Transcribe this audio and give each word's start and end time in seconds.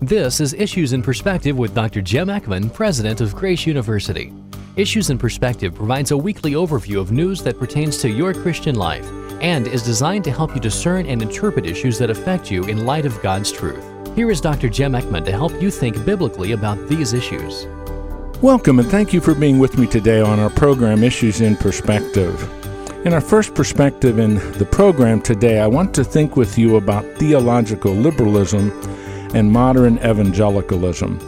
This 0.00 0.38
is 0.38 0.54
Issues 0.54 0.92
in 0.92 1.02
Perspective 1.02 1.58
with 1.58 1.74
Dr. 1.74 2.00
Jim 2.00 2.28
Eckman, 2.28 2.72
President 2.72 3.20
of 3.20 3.34
Grace 3.34 3.66
University. 3.66 4.32
Issues 4.76 5.10
in 5.10 5.18
Perspective 5.18 5.74
provides 5.74 6.12
a 6.12 6.16
weekly 6.16 6.52
overview 6.52 7.00
of 7.00 7.10
news 7.10 7.42
that 7.42 7.58
pertains 7.58 7.98
to 7.98 8.08
your 8.08 8.32
Christian 8.32 8.76
life 8.76 9.10
and 9.40 9.66
is 9.66 9.82
designed 9.82 10.22
to 10.22 10.30
help 10.30 10.54
you 10.54 10.60
discern 10.60 11.04
and 11.06 11.20
interpret 11.20 11.66
issues 11.66 11.98
that 11.98 12.10
affect 12.10 12.48
you 12.48 12.62
in 12.66 12.86
light 12.86 13.06
of 13.06 13.20
God's 13.22 13.50
truth. 13.50 13.84
Here 14.14 14.30
is 14.30 14.40
Dr. 14.40 14.68
Jim 14.68 14.92
Eckman 14.92 15.24
to 15.24 15.32
help 15.32 15.60
you 15.60 15.68
think 15.68 16.04
biblically 16.04 16.52
about 16.52 16.88
these 16.88 17.12
issues. 17.12 17.66
Welcome 18.40 18.78
and 18.78 18.88
thank 18.88 19.12
you 19.12 19.20
for 19.20 19.34
being 19.34 19.58
with 19.58 19.78
me 19.78 19.88
today 19.88 20.20
on 20.20 20.38
our 20.38 20.50
program 20.50 21.02
Issues 21.02 21.40
in 21.40 21.56
Perspective. 21.56 22.40
In 23.04 23.12
our 23.12 23.20
first 23.20 23.52
perspective 23.52 24.20
in 24.20 24.36
the 24.58 24.68
program 24.70 25.20
today, 25.20 25.58
I 25.58 25.66
want 25.66 25.92
to 25.96 26.04
think 26.04 26.36
with 26.36 26.56
you 26.56 26.76
about 26.76 27.04
theological 27.16 27.92
liberalism 27.92 28.70
and 29.34 29.52
modern 29.52 29.98
evangelicalism. 29.98 31.18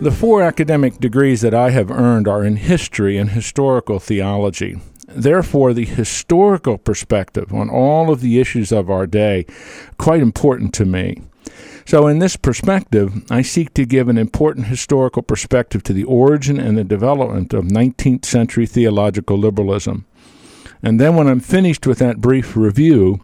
The 0.00 0.12
four 0.12 0.42
academic 0.42 0.98
degrees 0.98 1.40
that 1.40 1.54
I 1.54 1.70
have 1.70 1.90
earned 1.90 2.28
are 2.28 2.44
in 2.44 2.56
history 2.56 3.18
and 3.18 3.30
historical 3.30 3.98
theology. 3.98 4.80
Therefore, 5.08 5.72
the 5.72 5.86
historical 5.86 6.78
perspective 6.78 7.52
on 7.52 7.70
all 7.70 8.10
of 8.12 8.20
the 8.20 8.38
issues 8.38 8.70
of 8.70 8.90
our 8.90 9.06
day 9.06 9.46
quite 9.96 10.20
important 10.20 10.74
to 10.74 10.84
me. 10.84 11.22
So, 11.86 12.06
in 12.06 12.18
this 12.18 12.36
perspective, 12.36 13.24
I 13.30 13.40
seek 13.40 13.72
to 13.74 13.86
give 13.86 14.10
an 14.10 14.18
important 14.18 14.66
historical 14.66 15.22
perspective 15.22 15.82
to 15.84 15.94
the 15.94 16.04
origin 16.04 16.60
and 16.60 16.76
the 16.76 16.84
development 16.84 17.54
of 17.54 17.64
19th 17.64 18.26
century 18.26 18.66
theological 18.66 19.38
liberalism. 19.38 20.04
And 20.82 21.00
then, 21.00 21.16
when 21.16 21.26
I'm 21.26 21.40
finished 21.40 21.86
with 21.86 21.98
that 22.00 22.20
brief 22.20 22.56
review, 22.56 23.20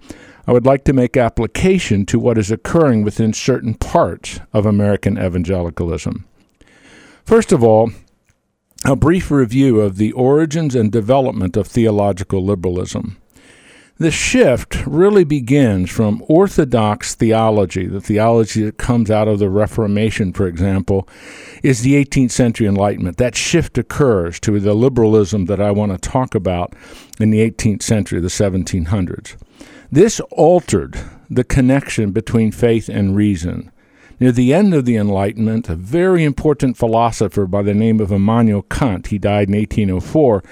I 0.46 0.52
would 0.52 0.66
like 0.66 0.84
to 0.84 0.92
make 0.92 1.16
application 1.16 2.04
to 2.06 2.18
what 2.18 2.36
is 2.36 2.50
occurring 2.50 3.02
within 3.02 3.32
certain 3.32 3.74
parts 3.74 4.40
of 4.52 4.66
American 4.66 5.18
evangelicalism. 5.18 6.26
First 7.24 7.52
of 7.52 7.64
all, 7.64 7.90
a 8.84 8.94
brief 8.94 9.30
review 9.30 9.80
of 9.80 9.96
the 9.96 10.12
origins 10.12 10.74
and 10.74 10.92
development 10.92 11.56
of 11.56 11.66
theological 11.66 12.44
liberalism. 12.44 13.16
The 13.96 14.10
shift 14.10 14.84
really 14.86 15.24
begins 15.24 15.88
from 15.88 16.22
Orthodox 16.28 17.14
theology, 17.14 17.86
the 17.86 18.00
theology 18.00 18.64
that 18.64 18.76
comes 18.76 19.08
out 19.08 19.28
of 19.28 19.38
the 19.38 19.48
Reformation, 19.48 20.32
for 20.32 20.48
example, 20.48 21.08
is 21.62 21.82
the 21.82 21.94
18th 22.04 22.32
century 22.32 22.66
Enlightenment. 22.66 23.18
That 23.18 23.36
shift 23.36 23.78
occurs 23.78 24.40
to 24.40 24.58
the 24.58 24.74
liberalism 24.74 25.44
that 25.46 25.60
I 25.60 25.70
want 25.70 25.92
to 25.92 25.98
talk 25.98 26.34
about 26.34 26.74
in 27.20 27.30
the 27.30 27.38
18th 27.48 27.82
century, 27.82 28.20
the 28.20 28.28
1700s. 28.28 29.36
This 29.94 30.18
altered 30.32 30.98
the 31.30 31.44
connection 31.44 32.10
between 32.10 32.50
faith 32.50 32.88
and 32.88 33.14
reason. 33.14 33.70
Near 34.18 34.32
the 34.32 34.52
end 34.52 34.74
of 34.74 34.86
the 34.86 34.96
Enlightenment, 34.96 35.68
a 35.68 35.76
very 35.76 36.24
important 36.24 36.76
philosopher 36.76 37.46
by 37.46 37.62
the 37.62 37.74
name 37.74 38.00
of 38.00 38.10
Immanuel 38.10 38.62
Kant, 38.62 39.06
he 39.06 39.18
died 39.18 39.48
in 39.48 39.54
1804, 39.54 40.42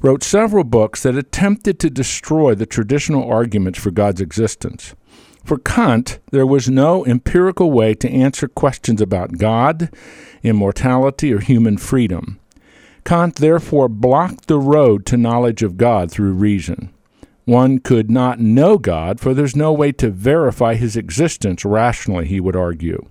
wrote 0.00 0.22
several 0.22 0.62
books 0.62 1.02
that 1.02 1.16
attempted 1.16 1.80
to 1.80 1.90
destroy 1.90 2.54
the 2.54 2.66
traditional 2.66 3.28
arguments 3.28 3.80
for 3.80 3.90
God's 3.90 4.20
existence. 4.20 4.94
For 5.44 5.58
Kant, 5.58 6.20
there 6.30 6.46
was 6.46 6.70
no 6.70 7.04
empirical 7.04 7.72
way 7.72 7.94
to 7.94 8.08
answer 8.08 8.46
questions 8.46 9.00
about 9.00 9.38
God, 9.38 9.90
immortality, 10.44 11.34
or 11.34 11.40
human 11.40 11.78
freedom. 11.78 12.38
Kant 13.04 13.34
therefore 13.34 13.88
blocked 13.88 14.46
the 14.46 14.60
road 14.60 15.04
to 15.06 15.16
knowledge 15.16 15.64
of 15.64 15.76
God 15.76 16.12
through 16.12 16.34
reason. 16.34 16.94
One 17.44 17.78
could 17.78 18.10
not 18.10 18.40
know 18.40 18.78
God, 18.78 19.20
for 19.20 19.34
there's 19.34 19.56
no 19.56 19.72
way 19.72 19.92
to 19.92 20.10
verify 20.10 20.74
his 20.74 20.96
existence 20.96 21.64
rationally, 21.64 22.26
he 22.26 22.40
would 22.40 22.56
argue. 22.56 23.06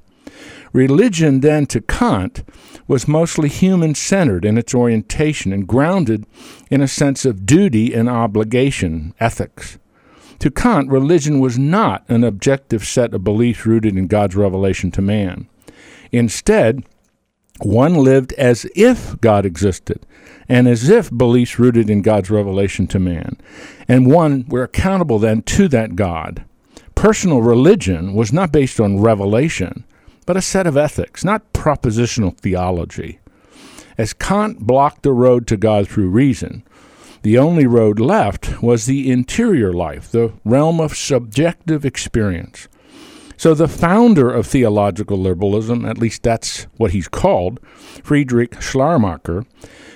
Religion, 0.71 1.41
then, 1.41 1.67
to 1.67 1.81
Kant, 1.81 2.43
was 2.87 3.07
mostly 3.07 3.47
human 3.47 3.93
centered 3.93 4.43
in 4.43 4.57
its 4.57 4.73
orientation 4.73 5.53
and 5.53 5.67
grounded 5.67 6.25
in 6.71 6.81
a 6.81 6.87
sense 6.87 7.25
of 7.25 7.45
duty 7.45 7.93
and 7.93 8.09
obligation, 8.09 9.13
ethics. 9.19 9.77
To 10.39 10.49
Kant, 10.49 10.89
religion 10.89 11.39
was 11.39 11.59
not 11.59 12.03
an 12.09 12.23
objective 12.23 12.83
set 12.83 13.13
of 13.13 13.23
beliefs 13.23 13.67
rooted 13.67 13.95
in 13.95 14.07
God's 14.07 14.35
revelation 14.35 14.89
to 14.91 15.01
man. 15.01 15.47
Instead, 16.11 16.83
one 17.59 17.95
lived 17.95 18.33
as 18.33 18.65
if 18.75 19.19
God 19.21 19.45
existed 19.45 20.05
and 20.49 20.67
as 20.67 20.89
if 20.89 21.11
beliefs 21.11 21.59
rooted 21.59 21.89
in 21.89 22.01
God's 22.01 22.29
revelation 22.29 22.87
to 22.87 22.99
man. 22.99 23.37
And 23.87 24.11
one, 24.11 24.45
we're 24.47 24.63
accountable 24.63 25.19
then 25.19 25.43
to 25.43 25.67
that 25.69 25.95
God. 25.95 26.43
Personal 26.95 27.41
religion 27.41 28.13
was 28.13 28.33
not 28.33 28.51
based 28.51 28.79
on 28.79 28.99
revelation, 28.99 29.83
but 30.25 30.37
a 30.37 30.41
set 30.41 30.67
of 30.67 30.77
ethics, 30.77 31.23
not 31.23 31.53
propositional 31.53 32.37
theology. 32.37 33.19
As 33.97 34.13
Kant 34.13 34.59
blocked 34.59 35.03
the 35.03 35.11
road 35.11 35.47
to 35.47 35.57
God 35.57 35.87
through 35.87 36.09
reason, 36.09 36.63
the 37.21 37.37
only 37.37 37.65
road 37.65 37.99
left 37.99 38.61
was 38.61 38.85
the 38.85 39.09
interior 39.09 39.71
life, 39.71 40.11
the 40.11 40.33
realm 40.43 40.79
of 40.79 40.97
subjective 40.97 41.85
experience. 41.85 42.67
So 43.43 43.53
the 43.53 43.67
founder 43.67 44.31
of 44.31 44.47
theological 44.47 45.17
liberalism, 45.17 45.83
at 45.83 45.97
least 45.97 46.23
that's 46.23 46.63
what 46.77 46.91
he's 46.91 47.09
called, 47.09 47.59
Friedrich 48.01 48.61
Schleiermacher, 48.61 49.45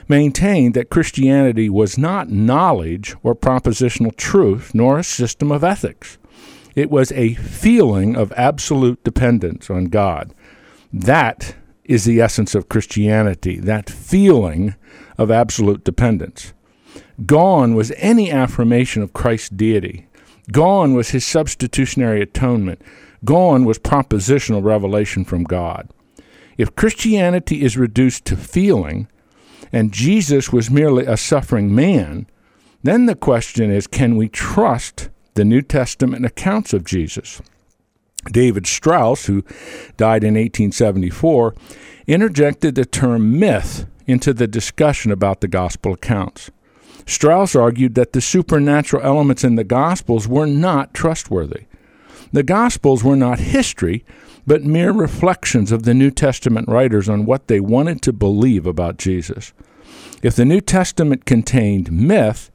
maintained 0.09 0.73
that 0.73 0.89
Christianity 0.89 1.69
was 1.69 1.97
not 1.97 2.29
knowledge 2.29 3.15
or 3.23 3.33
propositional 3.33 4.13
truth, 4.17 4.75
nor 4.75 4.99
a 4.99 5.03
system 5.05 5.49
of 5.49 5.63
ethics. 5.63 6.17
It 6.75 6.91
was 6.91 7.13
a 7.13 7.35
feeling 7.35 8.17
of 8.17 8.33
absolute 8.35 9.01
dependence 9.05 9.69
on 9.69 9.85
God. 9.85 10.33
That 10.91 11.55
is 11.85 12.03
the 12.03 12.19
essence 12.19 12.53
of 12.53 12.67
Christianity, 12.67 13.61
that 13.61 13.89
feeling 13.89 14.75
of 15.17 15.31
absolute 15.31 15.85
dependence. 15.85 16.51
Gone 17.25 17.75
was 17.75 17.93
any 17.95 18.29
affirmation 18.29 19.03
of 19.03 19.13
Christ's 19.13 19.47
deity. 19.47 20.09
Gone 20.51 20.95
was 20.95 21.11
his 21.11 21.25
substitutionary 21.25 22.21
atonement. 22.21 22.81
Gone 23.27 23.65
was 23.65 23.77
propositional 23.77 24.63
revelation 24.63 25.25
from 25.25 25.43
God. 25.43 25.89
If 26.57 26.77
Christianity 26.77 27.61
is 27.61 27.77
reduced 27.77 28.23
to 28.25 28.37
feeling, 28.37 29.09
and 29.73 29.91
Jesus 29.91 30.53
was 30.53 30.71
merely 30.71 31.05
a 31.05 31.17
suffering 31.17 31.75
man, 31.75 32.27
then 32.83 33.05
the 33.05 33.15
question 33.15 33.69
is 33.69 33.85
can 33.85 34.15
we 34.15 34.29
trust 34.29 35.09
the 35.33 35.43
New 35.43 35.61
Testament 35.61 36.25
accounts 36.25 36.71
of 36.73 36.85
Jesus? 36.85 37.41
David 38.31 38.65
Strauss, 38.65 39.25
who 39.25 39.43
died 39.97 40.23
in 40.23 40.35
1874, 40.35 41.53
interjected 42.07 42.75
the 42.75 42.85
term 42.85 43.37
myth 43.37 43.85
into 44.05 44.33
the 44.33 44.47
discussion 44.47 45.11
about 45.11 45.41
the 45.41 45.49
gospel 45.49 45.91
accounts. 45.91 46.49
Strauss 47.05 47.57
argued 47.57 47.95
that 47.95 48.13
the 48.13 48.21
supernatural 48.21 49.03
elements 49.03 49.43
in 49.43 49.55
the 49.55 49.65
Gospels 49.65 50.29
were 50.29 50.47
not 50.47 50.93
trustworthy. 50.93 51.65
The 52.31 52.43
Gospels 52.43 53.03
were 53.03 53.15
not 53.15 53.39
history, 53.39 54.03
but 54.45 54.63
mere 54.63 54.91
reflections 54.91 55.71
of 55.71 55.83
the 55.83 55.93
New 55.93 56.11
Testament 56.11 56.67
writers 56.67 57.07
on 57.09 57.25
what 57.25 57.47
they 57.47 57.59
wanted 57.59 58.01
to 58.03 58.13
believe 58.13 58.65
about 58.65 58.97
Jesus. 58.97 59.53
If 60.21 60.35
the 60.35 60.45
New 60.45 60.61
Testament 60.61 61.25
contained 61.25 61.91
myth, 61.91 62.51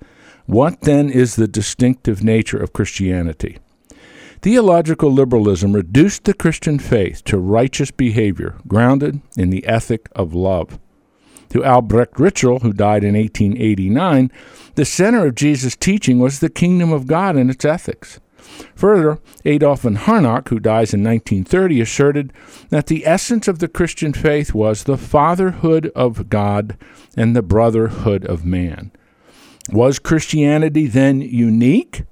what 0.47 0.83
then 0.83 1.09
is 1.09 1.37
the 1.37 1.49
distinctive 1.49 2.23
nature 2.23 2.59
of 2.59 2.73
Christianity? 2.73 3.59
Theological 4.43 5.13
liberalism 5.13 5.73
reduced 5.73 6.25
the 6.25 6.35
Christian 6.35 6.79
faith 6.81 7.23
to 7.25 7.39
righteous 7.39 7.93
behavior 7.93 8.57
grounded 8.67 9.21
in 9.37 9.51
the 9.51 9.65
ethic 9.67 10.09
of 10.17 10.35
love. 10.35 10.81
To 11.51 11.65
Albrecht 11.65 12.15
Ritschl, 12.15 12.63
who 12.63 12.73
died 12.73 13.05
in 13.05 13.15
1889, 13.15 14.33
the 14.75 14.85
center 14.85 15.27
of 15.27 15.37
Jesus' 15.37 15.77
teaching 15.77 16.19
was 16.19 16.41
the 16.41 16.51
kingdom 16.51 16.93
of 16.93 17.07
God 17.07 17.37
and 17.37 17.51
its 17.51 17.65
ethics. 17.65 18.19
Further, 18.75 19.19
Adolf 19.45 19.83
von 19.83 19.97
Harnack, 19.97 20.49
who 20.49 20.59
dies 20.59 20.93
in 20.95 21.03
1930, 21.03 21.81
asserted 21.81 22.33
that 22.71 22.87
the 22.87 23.07
essence 23.07 23.49
of 23.49 23.59
the 23.59 23.69
Christian 23.69 24.13
faith 24.13 24.55
was 24.55 24.85
the 24.85 24.99
fatherhood 24.99 25.91
of 25.95 26.29
God 26.29 26.77
and 27.17 27.35
the 27.35 27.43
brotherhood 27.43 28.25
of 28.25 28.45
man. 28.45 28.93
Was 29.71 29.99
Christianity 29.99 30.87
then 30.87 31.21
unique? 31.21 32.05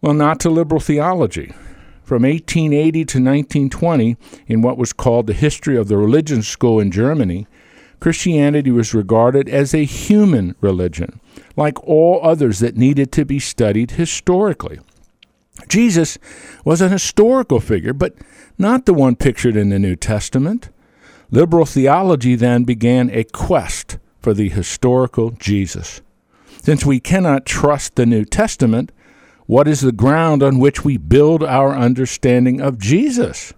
Well, 0.00 0.14
not 0.14 0.40
to 0.40 0.50
liberal 0.50 0.80
theology. 0.80 1.54
From 2.02 2.24
1880 2.24 2.92
to 2.92 3.18
1920, 3.18 4.16
in 4.46 4.60
what 4.60 4.76
was 4.76 4.92
called 4.92 5.26
the 5.26 5.32
history 5.32 5.76
of 5.76 5.88
the 5.88 5.96
religion 5.96 6.42
school 6.42 6.80
in 6.80 6.90
Germany, 6.90 7.46
Christianity 8.00 8.72
was 8.72 8.92
regarded 8.92 9.48
as 9.48 9.72
a 9.72 9.84
human 9.84 10.56
religion, 10.60 11.20
like 11.56 11.82
all 11.84 12.18
others 12.22 12.58
that 12.58 12.76
needed 12.76 13.12
to 13.12 13.24
be 13.24 13.38
studied 13.38 13.92
historically. 13.92 14.80
Jesus 15.72 16.18
was 16.66 16.82
an 16.82 16.92
historical 16.92 17.58
figure, 17.58 17.94
but 17.94 18.14
not 18.58 18.84
the 18.84 18.92
one 18.92 19.16
pictured 19.16 19.56
in 19.56 19.70
the 19.70 19.78
New 19.78 19.96
Testament. 19.96 20.68
Liberal 21.30 21.64
theology 21.64 22.34
then 22.34 22.64
began 22.64 23.08
a 23.08 23.24
quest 23.24 23.96
for 24.20 24.34
the 24.34 24.50
historical 24.50 25.30
Jesus. 25.30 26.02
Since 26.62 26.84
we 26.84 27.00
cannot 27.00 27.46
trust 27.46 27.94
the 27.94 28.04
New 28.04 28.26
Testament, 28.26 28.92
what 29.46 29.66
is 29.66 29.80
the 29.80 29.92
ground 29.92 30.42
on 30.42 30.58
which 30.58 30.84
we 30.84 30.98
build 30.98 31.42
our 31.42 31.74
understanding 31.74 32.60
of 32.60 32.78
Jesus? 32.78 33.54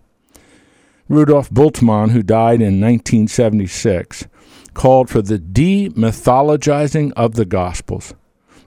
Rudolf 1.09 1.51
Bultmann, 1.51 2.13
who 2.13 2.23
died 2.23 2.61
in 2.61 2.81
1976, 2.81 4.29
called 4.73 5.11
for 5.11 5.21
the 5.21 5.41
demythologizing 5.41 7.13
of 7.17 7.35
the 7.35 7.45
Gospels 7.45 8.15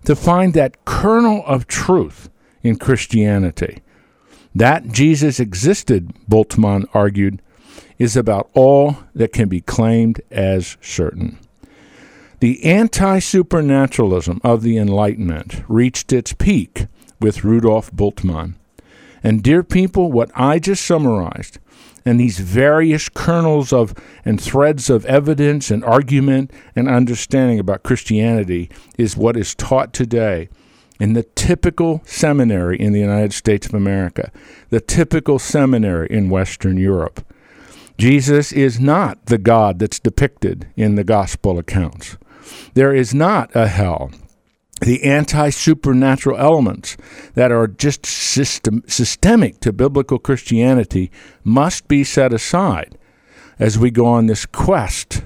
to 0.03 0.17
find 0.17 0.53
that 0.53 0.83
kernel 0.83 1.43
of 1.45 1.65
truth 1.65 2.29
in 2.67 2.77
Christianity. 2.77 3.81
That 4.53 4.89
Jesus 4.89 5.39
existed, 5.39 6.13
Bultmann 6.29 6.85
argued, 6.93 7.41
is 7.97 8.15
about 8.15 8.49
all 8.53 8.97
that 9.15 9.33
can 9.33 9.49
be 9.49 9.61
claimed 9.61 10.21
as 10.31 10.77
certain. 10.81 11.39
The 12.39 12.63
anti 12.63 13.19
supernaturalism 13.19 14.41
of 14.43 14.61
the 14.61 14.77
Enlightenment 14.77 15.63
reached 15.67 16.13
its 16.13 16.33
peak 16.33 16.85
with 17.19 17.43
Rudolf 17.43 17.91
Bultmann. 17.91 18.53
And, 19.23 19.41
dear 19.41 19.63
people, 19.63 20.11
what 20.11 20.29
I 20.35 20.59
just 20.59 20.85
summarized 20.85 21.57
and 22.05 22.19
these 22.19 22.39
various 22.39 23.09
kernels 23.09 23.73
of 23.73 23.93
and 24.23 24.39
threads 24.39 24.89
of 24.89 25.05
evidence 25.05 25.69
and 25.69 25.83
argument 25.83 26.51
and 26.75 26.87
understanding 26.87 27.59
about 27.59 27.83
Christianity 27.83 28.69
is 28.97 29.17
what 29.17 29.35
is 29.35 29.53
taught 29.53 29.91
today 29.91 30.47
in 30.99 31.13
the 31.13 31.23
typical 31.23 32.01
seminary 32.05 32.79
in 32.79 32.93
the 32.93 32.99
United 32.99 33.33
States 33.33 33.67
of 33.67 33.73
America, 33.73 34.31
the 34.69 34.81
typical 34.81 35.39
seminary 35.39 36.07
in 36.09 36.29
Western 36.29 36.77
Europe. 36.77 37.25
Jesus 37.97 38.51
is 38.51 38.79
not 38.79 39.25
the 39.25 39.37
God 39.37 39.79
that's 39.79 39.99
depicted 39.99 40.67
in 40.75 40.95
the 40.95 41.03
gospel 41.03 41.57
accounts. 41.57 42.17
There 42.73 42.93
is 42.93 43.13
not 43.13 43.55
a 43.55 43.67
hell. 43.67 44.11
The 44.81 45.03
anti 45.03 45.49
supernatural 45.49 46.37
elements 46.37 46.97
that 47.33 47.51
are 47.51 47.67
just 47.67 48.05
system, 48.05 48.83
systemic 48.87 49.59
to 49.61 49.73
biblical 49.73 50.19
Christianity 50.19 51.09
must 51.43 51.87
be 51.87 52.03
set 52.03 52.31
aside 52.31 52.97
as 53.57 53.79
we 53.79 53.89
go 53.89 54.05
on 54.05 54.27
this 54.27 54.45
quest 54.45 55.23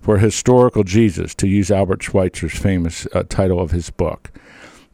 for 0.00 0.18
historical 0.18 0.84
Jesus, 0.84 1.34
to 1.36 1.48
use 1.48 1.70
Albert 1.70 2.02
Schweitzer's 2.02 2.58
famous 2.58 3.06
uh, 3.14 3.22
title 3.28 3.60
of 3.60 3.70
his 3.70 3.90
book. 3.90 4.32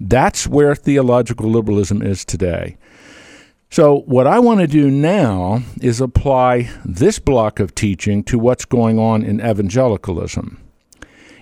That's 0.00 0.46
where 0.46 0.74
theological 0.74 1.50
liberalism 1.50 2.02
is 2.02 2.24
today. 2.24 2.76
So, 3.70 4.00
what 4.06 4.26
I 4.26 4.38
want 4.38 4.60
to 4.60 4.66
do 4.66 4.90
now 4.90 5.62
is 5.82 6.00
apply 6.00 6.70
this 6.84 7.18
block 7.18 7.60
of 7.60 7.74
teaching 7.74 8.24
to 8.24 8.38
what's 8.38 8.64
going 8.64 8.98
on 8.98 9.22
in 9.22 9.40
evangelicalism. 9.40 10.62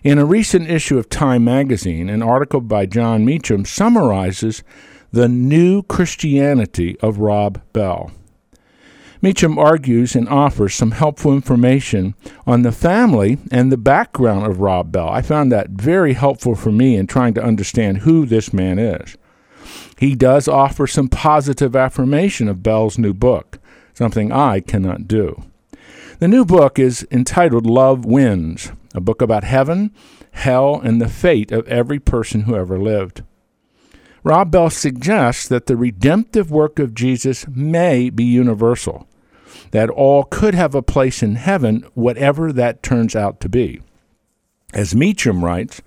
In 0.02 0.18
a 0.18 0.24
recent 0.24 0.68
issue 0.68 0.98
of 0.98 1.08
Time 1.08 1.44
magazine, 1.44 2.08
an 2.08 2.22
article 2.22 2.60
by 2.60 2.86
Jon 2.86 3.24
Meacham 3.24 3.64
summarizes 3.64 4.64
the 5.12 5.28
new 5.28 5.82
Christianity 5.82 6.98
of 7.00 7.18
Rob 7.18 7.60
Bell. 7.72 8.10
Meacham 9.26 9.58
argues 9.58 10.14
and 10.14 10.28
offers 10.28 10.73
some 10.73 10.93
helpful 10.93 11.32
information 11.32 12.14
on 12.46 12.62
the 12.62 12.70
family 12.70 13.38
and 13.50 13.73
the 13.73 13.76
background 13.76 14.46
of 14.46 14.61
Rob 14.61 14.93
Bell. 14.93 15.08
I 15.08 15.20
found 15.20 15.50
that 15.50 15.70
very 15.70 16.12
helpful 16.12 16.55
for 16.55 16.70
me 16.70 16.94
in 16.94 17.08
trying 17.08 17.34
to 17.34 17.43
understand 17.43 17.99
who 17.99 18.25
this 18.25 18.52
man 18.52 18.78
is. 18.78 19.17
He 19.99 20.14
does 20.14 20.46
offer 20.46 20.87
some 20.87 21.08
positive 21.08 21.75
affirmation 21.75 22.46
of 22.46 22.62
Bell's 22.62 22.99
new 22.99 23.12
book, 23.12 23.58
something 23.94 24.31
I 24.31 24.61
cannot 24.61 25.08
do. 25.08 25.43
The 26.20 26.28
new 26.28 26.44
book 26.44 26.78
is 26.78 27.05
entitled 27.11 27.67
Love 27.67 28.05
Wins, 28.05 28.70
a 28.94 29.00
book 29.00 29.20
about 29.20 29.43
heaven, 29.43 29.93
hell, 30.31 30.81
and 30.81 31.00
the 31.00 31.08
fate 31.08 31.50
of 31.50 31.67
every 31.67 31.99
person 31.99 32.43
who 32.43 32.55
ever 32.55 32.78
lived. 32.78 33.25
Rob 34.23 34.52
Bell 34.52 34.70
suggests 34.70 35.49
that 35.49 35.67
the 35.67 35.76
redemptive 35.76 36.49
work 36.52 36.78
of 36.78 36.94
Jesus 36.94 37.44
may 37.49 38.08
be 38.08 38.23
universal, 38.23 39.08
that 39.70 39.90
all 39.90 40.24
could 40.24 40.54
have 40.54 40.74
a 40.74 40.82
place 40.82 41.22
in 41.22 41.36
heaven, 41.36 41.84
whatever 41.94 42.52
that 42.52 42.82
turns 42.82 43.16
out 43.16 43.40
to 43.40 43.48
be. 43.48 43.80
As 44.72 44.94
Meacham 44.94 45.44
writes, 45.44 45.80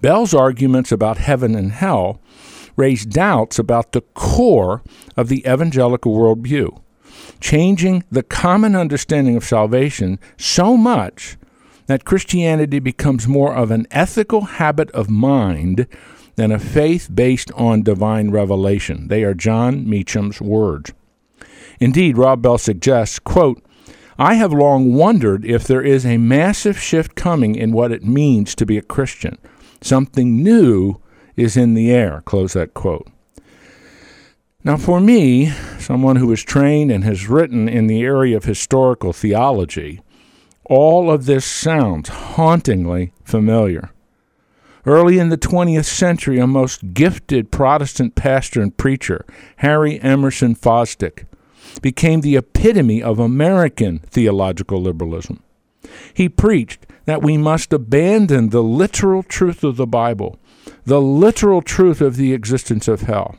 Bell's 0.00 0.34
arguments 0.34 0.92
about 0.92 1.18
heaven 1.18 1.54
and 1.54 1.72
hell 1.72 2.20
raise 2.76 3.06
doubts 3.06 3.58
about 3.58 3.92
the 3.92 4.02
core 4.02 4.82
of 5.16 5.28
the 5.28 5.40
evangelical 5.46 6.14
worldview, 6.14 6.78
changing 7.40 8.04
the 8.10 8.22
common 8.22 8.76
understanding 8.76 9.36
of 9.36 9.44
salvation 9.44 10.18
so 10.36 10.76
much 10.76 11.36
that 11.86 12.04
Christianity 12.04 12.78
becomes 12.78 13.26
more 13.26 13.54
of 13.54 13.70
an 13.70 13.86
ethical 13.90 14.42
habit 14.42 14.90
of 14.90 15.08
mind 15.08 15.86
than 16.34 16.52
a 16.52 16.58
faith 16.58 17.08
based 17.12 17.50
on 17.52 17.82
divine 17.82 18.30
revelation. 18.30 19.08
They 19.08 19.24
are 19.24 19.34
Jon 19.34 19.88
Meacham's 19.88 20.40
words. 20.40 20.92
Indeed, 21.80 22.16
Rob 22.16 22.42
Bell 22.42 22.58
suggests, 22.58 23.18
quote, 23.18 23.62
I 24.18 24.34
have 24.34 24.52
long 24.52 24.94
wondered 24.94 25.44
if 25.44 25.64
there 25.64 25.82
is 25.82 26.06
a 26.06 26.16
massive 26.16 26.80
shift 26.80 27.14
coming 27.16 27.54
in 27.54 27.72
what 27.72 27.92
it 27.92 28.04
means 28.04 28.54
to 28.54 28.64
be 28.64 28.78
a 28.78 28.82
Christian. 28.82 29.36
Something 29.82 30.42
new 30.42 30.96
is 31.36 31.56
in 31.56 31.74
the 31.74 31.90
air, 31.90 32.22
close 32.24 32.54
that 32.54 32.72
quote. 32.72 33.08
Now, 34.64 34.76
for 34.78 35.00
me, 35.00 35.52
someone 35.78 36.16
who 36.16 36.32
is 36.32 36.42
trained 36.42 36.90
and 36.90 37.04
has 37.04 37.28
written 37.28 37.68
in 37.68 37.86
the 37.86 38.02
area 38.02 38.36
of 38.36 38.44
historical 38.44 39.12
theology, 39.12 40.00
all 40.64 41.10
of 41.10 41.26
this 41.26 41.44
sounds 41.44 42.08
hauntingly 42.08 43.12
familiar. 43.22 43.90
Early 44.84 45.18
in 45.18 45.28
the 45.28 45.38
20th 45.38 45.84
century, 45.84 46.38
a 46.38 46.46
most 46.46 46.94
gifted 46.94 47.50
Protestant 47.50 48.14
pastor 48.14 48.62
and 48.62 48.76
preacher, 48.76 49.24
Harry 49.56 50.00
Emerson 50.00 50.54
Fosdick, 50.54 51.26
became 51.82 52.20
the 52.20 52.36
epitome 52.36 53.02
of 53.02 53.18
American 53.18 54.00
theological 54.00 54.80
liberalism. 54.80 55.42
He 56.12 56.28
preached 56.28 56.86
that 57.04 57.22
we 57.22 57.36
must 57.36 57.72
abandon 57.72 58.50
the 58.50 58.62
literal 58.62 59.22
truth 59.22 59.62
of 59.62 59.76
the 59.76 59.86
Bible, 59.86 60.38
the 60.84 61.00
literal 61.00 61.62
truth 61.62 62.00
of 62.00 62.16
the 62.16 62.32
existence 62.32 62.88
of 62.88 63.02
hell. 63.02 63.36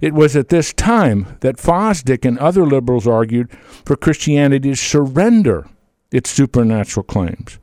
It 0.00 0.12
was 0.12 0.36
at 0.36 0.48
this 0.48 0.72
time 0.72 1.36
that 1.40 1.56
Fosdick 1.56 2.24
and 2.24 2.38
other 2.38 2.66
liberals 2.66 3.06
argued 3.06 3.50
for 3.84 3.96
Christianity 3.96 4.70
to 4.70 4.76
surrender 4.76 5.68
its 6.10 6.30
supernatural 6.30 7.04
claims. 7.04 7.58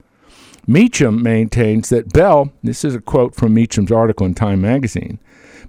Meacham 0.68 1.22
maintains 1.22 1.90
that 1.90 2.14
Bell, 2.14 2.52
this 2.64 2.86
is 2.86 2.96
a 2.96 3.02
quote 3.02 3.36
from 3.36 3.54
Meacham's 3.54 3.92
article 3.92 4.26
in 4.26 4.36
Time 4.36 4.62
magazine, 4.62 5.20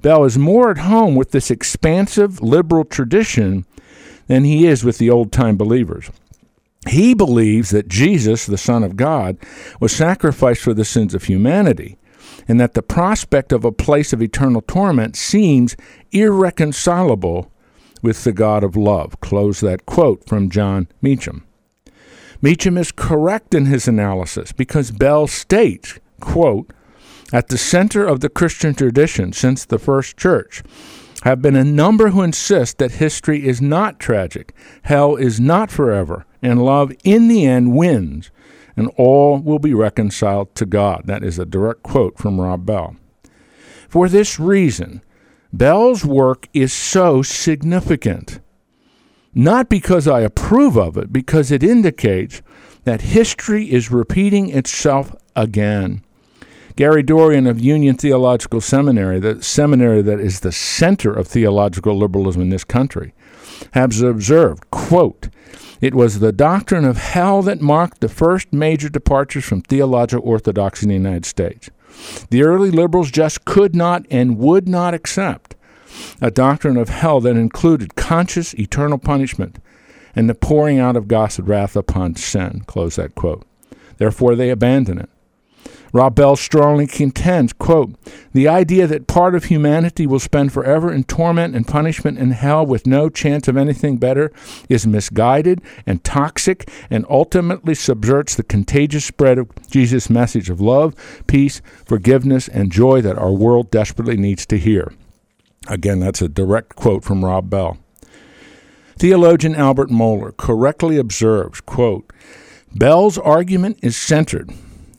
Bell 0.03 0.25
is 0.25 0.37
more 0.37 0.71
at 0.71 0.79
home 0.79 1.15
with 1.15 1.31
this 1.31 1.51
expansive 1.51 2.43
liberal 2.43 2.85
tradition 2.85 3.65
than 4.33 4.45
he 4.45 4.67
is 4.67 4.83
with 4.83 4.97
the 4.97 5.11
old 5.11 5.31
time 5.31 5.59
believers. 5.59 6.11
He 6.89 7.13
believes 7.13 7.69
that 7.69 7.87
Jesus, 7.87 8.47
the 8.47 8.57
Son 8.57 8.83
of 8.83 8.97
God, 8.97 9.37
was 9.79 9.95
sacrificed 9.95 10.63
for 10.63 10.73
the 10.73 10.87
sins 10.87 11.15
of 11.15 11.25
humanity, 11.25 11.99
and 12.49 12.59
that 12.59 12.73
the 12.73 12.83
prospect 12.83 13.53
of 13.53 13.63
a 13.63 13.71
place 13.71 14.15
of 14.15 14.23
eternal 14.23 14.63
torment 14.63 15.17
seems 15.17 15.77
irreconcilable 16.13 17.53
with 18.01 18.25
the 18.25 18.33
God 18.33 18.65
of 18.65 18.75
love. 18.75 19.21
Close 19.21 19.61
that 19.61 19.85
quote 19.85 20.27
from 20.27 20.49
Jon 20.49 20.89
Meacham. 21.03 21.45
Meacham 22.41 22.79
is 22.79 22.91
correct 22.91 23.55
in 23.55 23.67
his 23.67 23.87
analysis 23.87 24.51
because 24.51 24.93
Bell 24.93 25.27
states, 25.27 26.01
quote, 26.21 26.73
at 27.35 27.49
the 27.49 27.59
center 27.59 28.07
of 28.07 28.21
the 28.21 28.31
Christian 28.31 28.73
tradition 28.73 29.35
since 29.35 29.67
the 29.67 29.79
first 29.79 30.17
church 30.17 30.63
have 31.23 31.43
been 31.43 31.57
a 31.57 31.65
number 31.65 32.11
who 32.11 32.23
insist 32.23 32.79
that 32.79 32.93
history 32.93 33.47
is 33.47 33.61
not 33.61 33.99
tragic, 33.99 34.55
hell 34.83 35.17
is 35.17 35.41
not 35.41 35.71
forever, 35.71 36.27
and 36.41 36.65
love 36.65 36.93
in 37.05 37.29
the 37.29 37.47
end 37.47 37.75
wins, 37.75 38.31
and 38.77 38.91
all 38.97 39.39
will 39.39 39.59
be 39.59 39.75
reconciled 39.75 40.55
to 40.55 40.67
God. 40.67 41.03
That 41.07 41.25
is 41.25 41.39
a 41.39 41.47
direct 41.47 41.83
quote 41.83 42.19
from 42.19 42.41
Rob 42.41 42.67
Bell. 42.67 42.97
For 43.89 44.09
this 44.09 44.41
reason, 44.41 45.03
Bell's 45.53 46.05
work 46.05 46.49
is 46.53 46.73
so 46.73 47.23
significant 47.23 48.41
not 49.35 49.69
because 49.69 50.07
I 50.07 50.21
approve 50.21 50.77
of 50.77 50.97
it, 50.97 51.13
because 51.13 51.51
it 51.51 51.63
indicates 51.63 52.43
that 52.85 53.01
history 53.01 53.71
is 53.71 53.91
repeating 53.91 54.51
itself 54.51 55.15
again. 55.35 56.03
Gary 56.75 57.03
Dorrien 57.03 57.47
of 57.47 57.61
Union 57.61 57.97
Theological 57.97 58.61
Seminary, 58.61 59.21
the 59.21 59.43
seminary 59.43 60.01
that 60.03 60.21
is 60.21 60.41
the 60.41 60.53
center 60.53 61.13
of 61.13 61.29
theological 61.29 61.97
liberalism 61.97 62.43
in 62.43 62.49
this 62.49 62.65
country, 62.65 63.13
has 63.73 64.01
observed, 64.01 64.71
quote, 64.71 65.29
it 65.83 65.95
was 65.95 66.21
the 66.21 66.33
doctrine 66.33 66.85
of 66.85 66.97
hell 66.97 67.43
that 67.43 67.61
marked 67.61 68.01
the 68.01 68.09
first 68.09 68.53
major 68.53 68.89
departures 68.89 69.45
from 69.45 69.63
theological 69.63 70.27
orthodoxy 70.27 70.85
in 70.85 70.89
the 70.89 70.95
United 70.95 71.27
States. 71.27 71.69
The 72.31 72.43
early 72.43 72.71
liberals 72.71 73.11
just 73.11 73.45
could 73.45 73.75
not 73.75 74.07
and 74.11 74.39
would 74.39 74.69
not 74.69 74.95
accept 74.95 75.57
a 76.23 76.31
doctrine 76.31 76.79
of 76.79 76.89
hell 76.89 77.21
that 77.21 77.37
included 77.37 77.97
conscious 77.97 78.55
eternal 78.55 78.99
punishment 78.99 79.59
and 80.15 80.29
the 80.29 80.35
pouring 80.35 80.79
out 80.79 80.97
of 80.97 81.09
God's 81.09 81.39
wrath 81.41 81.77
upon 81.77 82.15
sin. 82.15 82.63
Close 82.67 82.97
that 82.97 83.15
quote. 83.15 83.45
Therefore, 83.99 84.37
they 84.37 84.51
abandoned 84.51 85.01
it. 85.01 85.11
Rob 85.93 86.15
Bell 86.15 86.37
strongly 86.37 86.87
contends, 86.87 87.53
quote, 87.53 87.93
the 88.33 88.49
idea 88.49 88.87
that 88.87 89.07
part 89.07 89.35
of 89.35 89.45
humanity 89.45 90.07
will 90.07 90.19
spend 90.19 90.51
forever 90.51 90.91
in 90.91 91.05
torment 91.05 91.55
and 91.55 91.69
punishment 91.69 92.19
in 92.19 92.31
hell 92.31 92.65
with 92.65 92.87
no 92.87 93.11
chance 93.11 93.47
of 93.47 93.59
anything 93.59 93.99
better 93.99 94.33
is 94.71 94.87
misguided 94.87 95.61
and 95.87 96.03
toxic 96.03 96.71
and 96.89 97.05
ultimately 97.11 97.75
subverts 97.75 98.35
the 98.35 98.43
contagious 98.43 99.05
spread 99.05 99.37
of 99.37 99.51
Jesus' 99.71 100.09
message 100.09 100.49
of 100.49 100.63
love, 100.63 100.95
peace, 101.27 101.61
forgiveness, 101.85 102.49
and 102.49 102.73
joy 102.73 103.03
that 103.03 103.19
our 103.19 103.33
world 103.33 103.71
desperately 103.71 104.17
needs 104.17 104.47
to 104.47 104.59
hear. 104.59 104.95
Again, 105.69 106.01
that's 106.01 106.23
a 106.23 106.29
direct 106.29 106.75
quote 106.75 107.05
from 107.05 107.25
Rob 107.25 107.51
Bell. 107.51 107.77
Theologian 108.97 109.55
Albert 109.55 109.91
Mohler 109.91 110.35
correctly 110.37 110.97
observes, 110.97 111.61
quote, 111.61 112.11
Bell's 112.75 113.19
argument 113.19 113.79
is 113.83 113.97
centered 113.97 114.51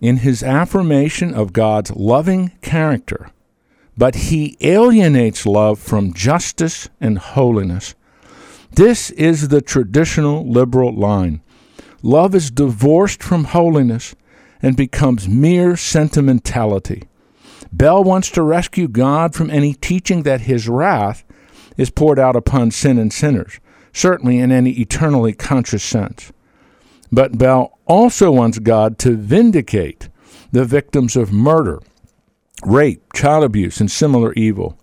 in 0.03 0.17
his 0.17 0.43
affirmation 0.43 1.33
of 1.33 1.53
God's 1.53 1.89
loving 1.91 2.51
character, 2.61 3.29
but 3.97 4.15
he 4.15 4.57
alienates 4.59 5.45
love 5.45 5.79
from 5.79 6.13
justice 6.13 6.89
and 6.99 7.17
holiness. 7.17 7.95
This 8.69 9.11
is 9.11 9.47
the 9.47 9.61
traditional 9.61 10.45
liberal 10.45 10.93
line. 10.93 11.41
Love 12.01 12.35
is 12.35 12.51
divorced 12.51 13.23
from 13.23 13.45
holiness 13.45 14.13
and 14.61 14.75
becomes 14.75 15.29
mere 15.29 15.77
sentimentality. 15.77 17.03
Bell 17.71 18.03
wants 18.03 18.29
to 18.31 18.43
rescue 18.43 18.89
God 18.89 19.33
from 19.33 19.49
any 19.49 19.73
teaching 19.73 20.23
that 20.23 20.41
his 20.41 20.67
wrath 20.67 21.23
is 21.77 21.89
poured 21.89 22.19
out 22.19 22.35
upon 22.35 22.71
sin 22.71 22.97
and 22.99 23.13
sinners, 23.13 23.61
certainly 23.93 24.39
in 24.39 24.51
any 24.51 24.71
eternally 24.71 25.31
conscious 25.31 25.81
sense. 25.81 26.33
But 27.13 27.37
Bell 27.37 27.77
also 27.85 28.31
wants 28.31 28.57
God 28.57 28.97
to 28.99 29.15
vindicate 29.15 30.09
the 30.51 30.65
victims 30.65 31.15
of 31.15 31.31
murder, 31.31 31.79
rape, 32.65 33.13
child 33.13 33.43
abuse, 33.43 33.79
and 33.79 33.91
similar 33.91 34.33
evil. 34.33 34.79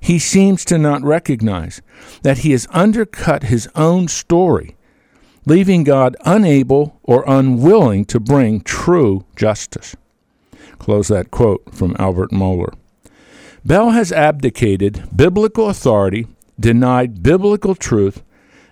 He 0.00 0.18
seems 0.18 0.64
to 0.64 0.78
not 0.78 1.02
recognize 1.02 1.82
that 2.22 2.38
he 2.38 2.52
has 2.52 2.66
undercut 2.70 3.44
his 3.44 3.68
own 3.74 4.08
story, 4.08 4.76
leaving 5.44 5.84
God 5.84 6.16
unable 6.24 6.98
or 7.02 7.22
unwilling 7.26 8.06
to 8.06 8.18
bring 8.18 8.62
true 8.62 9.26
justice. 9.36 9.94
Close 10.78 11.08
that 11.08 11.30
quote 11.30 11.74
from 11.74 11.96
Albert 11.98 12.30
Mohler. 12.30 12.72
Bell 13.62 13.90
has 13.90 14.10
abdicated 14.10 15.04
biblical 15.14 15.68
authority, 15.68 16.28
denied 16.58 17.22
biblical 17.22 17.74
truth, 17.74 18.22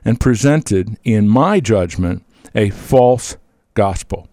and 0.03 0.19
presented, 0.19 0.97
in 1.05 1.29
my 1.29 1.61
judgment, 1.61 2.25
a 2.55 2.71
false 2.71 3.37
gospel. 3.75 4.29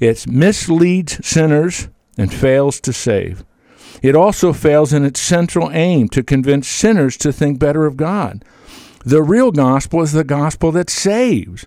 It 0.00 0.26
misleads 0.26 1.26
sinners 1.26 1.88
and 2.18 2.32
fails 2.32 2.80
to 2.80 2.92
save. 2.92 3.44
It 4.02 4.14
also 4.14 4.52
fails 4.52 4.92
in 4.92 5.04
its 5.04 5.20
central 5.20 5.70
aim 5.72 6.08
to 6.10 6.22
convince 6.22 6.68
sinners 6.68 7.16
to 7.18 7.32
think 7.32 7.58
better 7.58 7.86
of 7.86 7.96
God. 7.96 8.44
The 9.04 9.22
real 9.22 9.52
gospel 9.52 10.02
is 10.02 10.12
the 10.12 10.24
gospel 10.24 10.72
that 10.72 10.90
saves, 10.90 11.66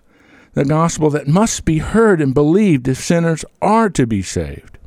the 0.52 0.64
gospel 0.64 1.10
that 1.10 1.26
must 1.26 1.64
be 1.64 1.78
heard 1.78 2.20
and 2.20 2.34
believed 2.34 2.86
if 2.86 2.98
sinners 2.98 3.44
are 3.60 3.88
to 3.90 4.06
be 4.06 4.22
saved. 4.22 4.78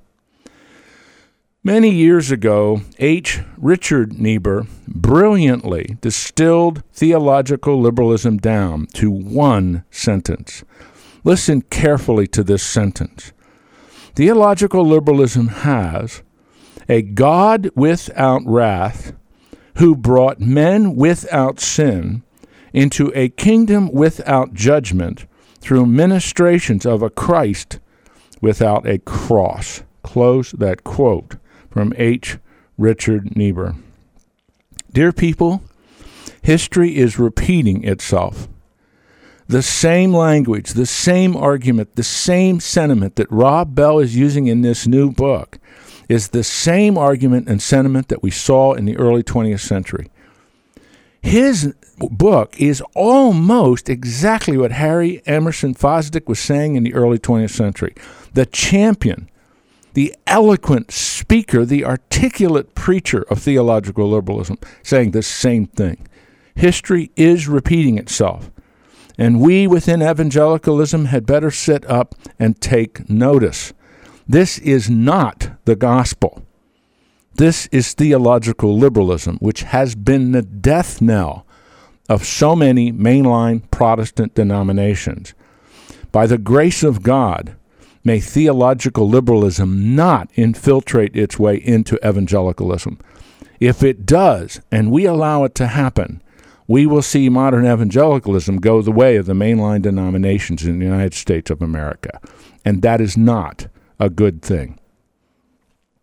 Many 1.65 1.91
years 1.91 2.29
ago, 2.29 2.81
H. 2.99 3.39
Richard 3.57 4.19
Niebuhr 4.19 4.67
brilliantly 4.85 5.97
distilled 6.01 6.83
theological 6.91 7.79
liberalism 7.79 8.37
down 8.37 8.87
to 8.95 9.09
one 9.09 9.85
sentence 9.89 10.63
Listen 11.23 11.61
carefully 11.61 12.27
to 12.27 12.43
this 12.43 12.63
sentence. 12.63 13.31
Theological 14.15 14.85
liberalism 14.85 15.47
has 15.47 16.21
a 16.89 17.01
God 17.01 17.69
without 17.75 18.41
wrath 18.45 19.13
who 19.77 19.95
brought 19.95 20.39
men 20.39 20.95
without 20.95 21.59
sin 21.59 22.23
into 22.73 23.11
a 23.15 23.29
kingdom 23.29 23.91
without 23.91 24.53
judgment 24.53 25.25
through 25.59 25.85
ministrations 25.85 26.85
of 26.85 27.01
a 27.01 27.09
Christ 27.09 27.79
without 28.41 28.85
a 28.85 28.99
cross. 28.99 29.83
Close 30.03 30.51
that 30.51 30.83
quote 30.83 31.37
from 31.71 31.93
H. 31.95 32.37
Richard 32.77 33.35
Niebuhr. 33.35 33.75
Dear 34.91 35.13
people, 35.13 35.63
history 36.41 36.97
is 36.97 37.17
repeating 37.17 37.83
itself 37.83 38.49
the 39.53 39.61
same 39.61 40.15
language, 40.15 40.71
the 40.71 40.87
same 40.87 41.35
argument, 41.35 41.95
the 41.95 42.01
same 42.01 42.59
sentiment 42.59 43.17
that 43.17 43.31
Rob 43.31 43.75
Bell 43.75 43.99
is 43.99 44.15
using 44.15 44.47
in 44.47 44.61
this 44.61 44.87
new 44.87 45.11
book 45.11 45.59
is 46.09 46.29
the 46.29 46.43
same 46.43 46.97
argument 46.97 47.47
and 47.47 47.61
sentiment 47.61 48.07
that 48.07 48.23
we 48.23 48.31
saw 48.31 48.73
in 48.73 48.85
the 48.85 48.97
early 48.97 49.21
20th 49.21 49.59
century. 49.59 50.09
His 51.21 51.71
book 51.99 52.59
is 52.59 52.81
almost 52.95 53.89
exactly 53.89 54.57
what 54.57 54.71
Harry 54.71 55.21
Emerson 55.27 55.75
Fosdick 55.75 56.27
was 56.27 56.39
saying 56.39 56.75
in 56.75 56.83
the 56.83 56.95
early 56.95 57.19
20th 57.19 57.51
century. 57.51 57.93
The 58.33 58.47
champion, 58.47 59.29
the 59.93 60.15
eloquent 60.25 60.91
speaker, 60.91 61.63
the 61.63 61.85
articulate 61.85 62.73
preacher 62.73 63.21
of 63.29 63.37
theological 63.37 64.09
liberalism, 64.09 64.57
saying 64.81 65.11
the 65.11 65.21
same 65.21 65.67
thing. 65.67 66.07
History 66.55 67.11
is 67.15 67.47
repeating 67.47 67.99
itself. 67.99 68.49
And 69.17 69.39
we 69.39 69.67
within 69.67 70.01
evangelicalism 70.01 71.05
had 71.05 71.25
better 71.25 71.51
sit 71.51 71.85
up 71.89 72.15
and 72.39 72.59
take 72.59 73.09
notice. 73.09 73.73
This 74.27 74.57
is 74.59 74.89
not 74.89 75.51
the 75.65 75.75
gospel. 75.75 76.43
This 77.35 77.67
is 77.71 77.93
theological 77.93 78.77
liberalism, 78.77 79.37
which 79.37 79.63
has 79.63 79.95
been 79.95 80.31
the 80.31 80.41
death 80.41 81.01
knell 81.01 81.45
of 82.07 82.25
so 82.25 82.55
many 82.55 82.91
mainline 82.91 83.69
Protestant 83.71 84.35
denominations. 84.35 85.33
By 86.11 86.27
the 86.27 86.37
grace 86.37 86.83
of 86.83 87.01
God, 87.01 87.55
may 88.03 88.19
theological 88.19 89.09
liberalism 89.09 89.95
not 89.95 90.29
infiltrate 90.35 91.15
its 91.15 91.39
way 91.39 91.55
into 91.55 91.97
evangelicalism. 92.07 92.99
If 93.59 93.81
it 93.81 94.05
does, 94.05 94.61
and 94.71 94.91
we 94.91 95.05
allow 95.05 95.43
it 95.43 95.55
to 95.55 95.67
happen, 95.67 96.21
we 96.67 96.85
will 96.85 97.01
see 97.01 97.29
modern 97.29 97.65
evangelicalism 97.65 98.57
go 98.57 98.81
the 98.81 98.91
way 98.91 99.15
of 99.15 99.25
the 99.25 99.33
mainline 99.33 99.81
denominations 99.81 100.65
in 100.65 100.79
the 100.79 100.85
United 100.85 101.13
States 101.13 101.51
of 101.51 101.61
America. 101.61 102.19
And 102.63 102.81
that 102.81 103.01
is 103.01 103.17
not 103.17 103.67
a 103.99 104.09
good 104.09 104.41
thing. 104.41 104.79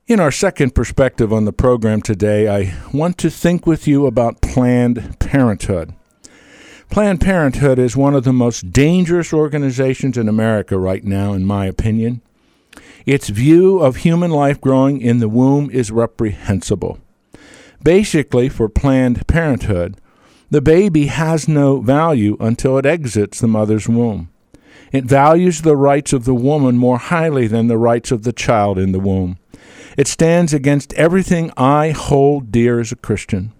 In 0.07 0.19
our 0.19 0.33
second 0.33 0.75
perspective 0.75 1.33
on 1.33 1.45
the 1.45 1.53
program 1.53 2.03
today, 2.03 2.49
I 2.49 2.75
want 2.93 3.17
to 3.19 3.31
think 3.31 3.67
with 3.67 3.87
you 3.87 4.07
about 4.07 4.41
Planned 4.41 5.21
Parenthood. 5.21 5.95
Planned 6.91 7.21
Parenthood 7.21 7.79
is 7.79 7.97
one 7.97 8.17
of 8.17 8.25
the 8.25 8.33
most 8.33 8.73
dangerous 8.73 9.33
organizations 9.33 10.19
in 10.19 10.29
America 10.29 10.77
right 10.77 11.05
now, 11.05 11.33
in 11.33 11.47
my 11.47 11.67
opinion. 11.67 12.21
Its 13.07 13.29
view 13.29 13.79
of 13.79 13.97
human 13.97 14.33
life 14.33 14.61
growing 14.61 15.01
in 15.01 15.21
the 15.21 15.29
womb 15.29 15.71
is 15.71 15.93
reprehensible. 15.93 16.99
Basically, 17.81 18.49
for 18.49 18.69
Planned 18.69 19.27
Parenthood, 19.29 20.00
the 20.51 20.61
baby 20.61 21.07
has 21.07 21.49
no 21.49 21.81
value 21.81 22.37
until 22.41 22.77
it 22.77 22.85
exits 22.85 23.41
the 23.41 23.47
mother's 23.47 23.89
womb. 23.89 24.29
It 24.93 25.05
values 25.05 25.63
the 25.63 25.77
rights 25.77 26.13
of 26.13 26.25
the 26.25 26.35
woman 26.35 26.77
more 26.77 26.99
highly 26.99 27.47
than 27.47 27.69
the 27.69 27.79
rights 27.79 28.11
of 28.11 28.25
the 28.25 28.33
child 28.33 28.77
in 28.79 28.91
the 28.91 28.99
womb. 28.99 29.39
It 29.97 30.09
stands 30.09 30.53
against 30.53 30.93
everything 30.95 31.53
I 31.57 31.91
hold 31.91 32.51
dear 32.51 32.81
as 32.81 32.91
a 32.91 32.97
Christian. 32.97 33.53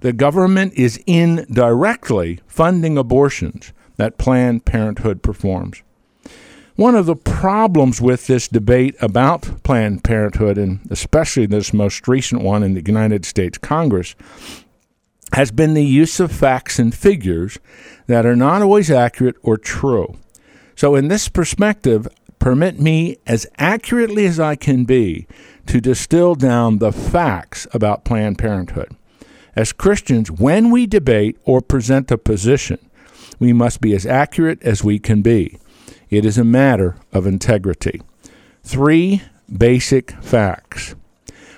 the 0.00 0.12
government 0.12 0.74
is 0.74 1.02
indirectly 1.06 2.40
funding 2.46 2.98
abortions 2.98 3.72
that 3.96 4.18
Planned 4.18 4.64
Parenthood 4.64 5.22
performs. 5.22 5.82
One 6.76 6.94
of 6.94 7.06
the 7.06 7.16
problems 7.16 8.00
with 8.00 8.28
this 8.28 8.46
debate 8.46 8.94
about 9.00 9.64
Planned 9.64 10.04
Parenthood, 10.04 10.58
and 10.58 10.78
especially 10.90 11.46
this 11.46 11.72
most 11.72 12.06
recent 12.06 12.42
one 12.42 12.62
in 12.62 12.74
the 12.74 12.84
United 12.86 13.24
States 13.24 13.58
Congress, 13.58 14.14
has 15.32 15.50
been 15.50 15.74
the 15.74 15.84
use 15.84 16.20
of 16.20 16.30
facts 16.30 16.78
and 16.78 16.94
figures 16.94 17.58
that 18.06 18.24
are 18.24 18.36
not 18.36 18.62
always 18.62 18.92
accurate 18.92 19.34
or 19.42 19.56
true. 19.56 20.16
So, 20.78 20.94
in 20.94 21.08
this 21.08 21.28
perspective, 21.28 22.06
permit 22.38 22.78
me, 22.78 23.16
as 23.26 23.48
accurately 23.58 24.26
as 24.26 24.38
I 24.38 24.54
can 24.54 24.84
be, 24.84 25.26
to 25.66 25.80
distill 25.80 26.36
down 26.36 26.78
the 26.78 26.92
facts 26.92 27.66
about 27.74 28.04
Planned 28.04 28.38
Parenthood. 28.38 28.94
As 29.56 29.72
Christians, 29.72 30.30
when 30.30 30.70
we 30.70 30.86
debate 30.86 31.36
or 31.44 31.60
present 31.60 32.12
a 32.12 32.16
position, 32.16 32.78
we 33.40 33.52
must 33.52 33.80
be 33.80 33.92
as 33.92 34.06
accurate 34.06 34.62
as 34.62 34.84
we 34.84 35.00
can 35.00 35.20
be. 35.20 35.58
It 36.10 36.24
is 36.24 36.38
a 36.38 36.44
matter 36.44 36.94
of 37.12 37.26
integrity. 37.26 38.00
Three 38.62 39.22
basic 39.52 40.12
facts. 40.22 40.94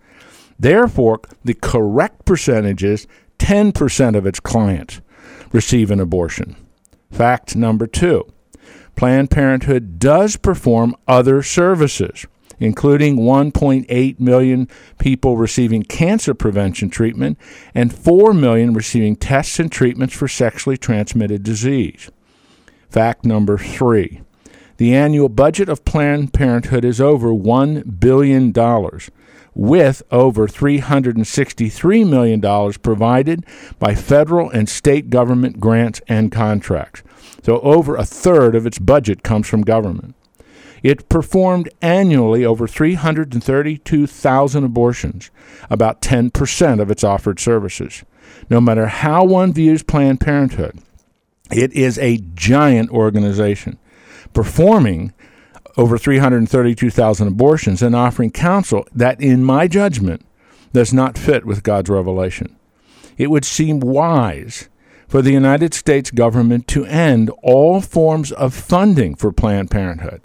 Therefore, 0.60 1.22
the 1.44 1.54
correct 1.54 2.26
percentage 2.26 2.84
is 2.84 3.06
10% 3.40 4.16
of 4.16 4.26
its 4.26 4.40
clients 4.40 5.02
receive 5.52 5.92
an 5.92 6.00
abortion. 6.00 6.56
Fact 7.12 7.56
number 7.56 7.86
two 7.88 8.26
Planned 8.96 9.30
Parenthood 9.30 10.00
does 10.00 10.38
perform 10.38 10.96
other 11.08 11.44
services, 11.44 12.26
including 12.60 13.18
1.8 13.18 14.20
million 14.20 14.68
people 14.98 15.38
receiving 15.38 15.84
cancer 15.84 16.34
prevention 16.34 16.90
treatment 16.90 17.38
and 17.74 17.94
4 17.94 18.34
million 18.34 18.74
receiving 18.74 19.16
tests 19.16 19.60
and 19.60 19.72
treatments 19.72 20.14
for 20.14 20.28
sexually 20.28 20.78
transmitted 20.78 21.44
disease. 21.44 22.10
Fact 22.90 23.26
number 23.26 23.58
three 23.58 24.22
the 24.78 24.94
annual 24.94 25.30
budget 25.30 25.70
of 25.70 25.86
Planned 25.86 26.34
Parenthood 26.34 26.84
is 26.84 27.00
over 27.00 27.30
$1 27.30 28.00
billion, 28.00 28.52
with 29.54 30.04
over 30.12 30.48
$363 30.48 32.10
million 32.10 32.74
provided 32.74 33.46
by 33.80 33.96
federal 33.96 34.50
and 34.50 34.68
state 34.68 35.10
government 35.10 35.62
grants 35.62 36.02
and 36.10 36.30
contracts. 36.30 37.04
So, 37.44 37.62
over 37.62 37.96
a 37.96 38.04
third 38.04 38.54
of 38.54 38.66
its 38.66 38.80
budget 38.80 39.24
comes 39.24 39.48
from 39.48 39.62
government. 39.62 40.16
It 40.86 41.10
performed 41.10 41.68
annually 41.82 42.46
over 42.46 42.68
332,000 42.68 44.64
abortions, 44.64 45.32
about 45.68 46.00
10% 46.00 46.80
of 46.80 46.92
its 46.92 47.04
offered 47.04 47.40
services. 47.40 48.04
No 48.52 48.62
matter 48.62 48.86
how 48.86 49.24
one 49.24 49.52
views 49.52 49.82
Planned 49.82 50.22
Parenthood, 50.22 50.78
it 51.50 51.74
is 51.74 51.98
a 51.98 52.22
giant 52.36 52.92
organization 52.92 53.80
performing 54.32 55.12
over 55.76 55.98
332,000 55.98 57.28
abortions 57.30 57.82
and 57.82 57.96
offering 57.96 58.30
counsel 58.30 58.86
that, 58.94 59.20
in 59.20 59.44
my 59.44 59.68
judgment, 59.68 60.24
does 60.72 60.94
not 60.94 61.18
fit 61.18 61.46
with 61.46 61.64
God's 61.64 61.90
revelation. 61.90 62.56
It 63.18 63.32
would 63.32 63.44
seem 63.44 63.80
wise 63.80 64.70
for 65.08 65.24
the 65.24 65.34
United 65.34 65.74
States 65.74 66.12
government 66.12 66.68
to 66.68 66.86
end 66.86 67.32
all 67.42 67.82
forms 67.82 68.32
of 68.32 68.54
funding 68.54 69.16
for 69.16 69.32
Planned 69.32 69.72
Parenthood. 69.72 70.22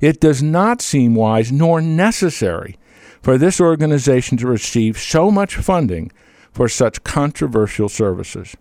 It 0.00 0.20
does 0.20 0.42
not 0.42 0.80
seem 0.80 1.14
wise 1.14 1.50
nor 1.50 1.80
necessary 1.80 2.76
for 3.22 3.36
this 3.36 3.60
organization 3.60 4.36
to 4.38 4.46
receive 4.46 4.98
so 4.98 5.30
much 5.30 5.56
funding 5.56 6.12
for 6.52 6.68
such 6.68 7.04
controversial 7.04 7.88
services. 7.88 8.56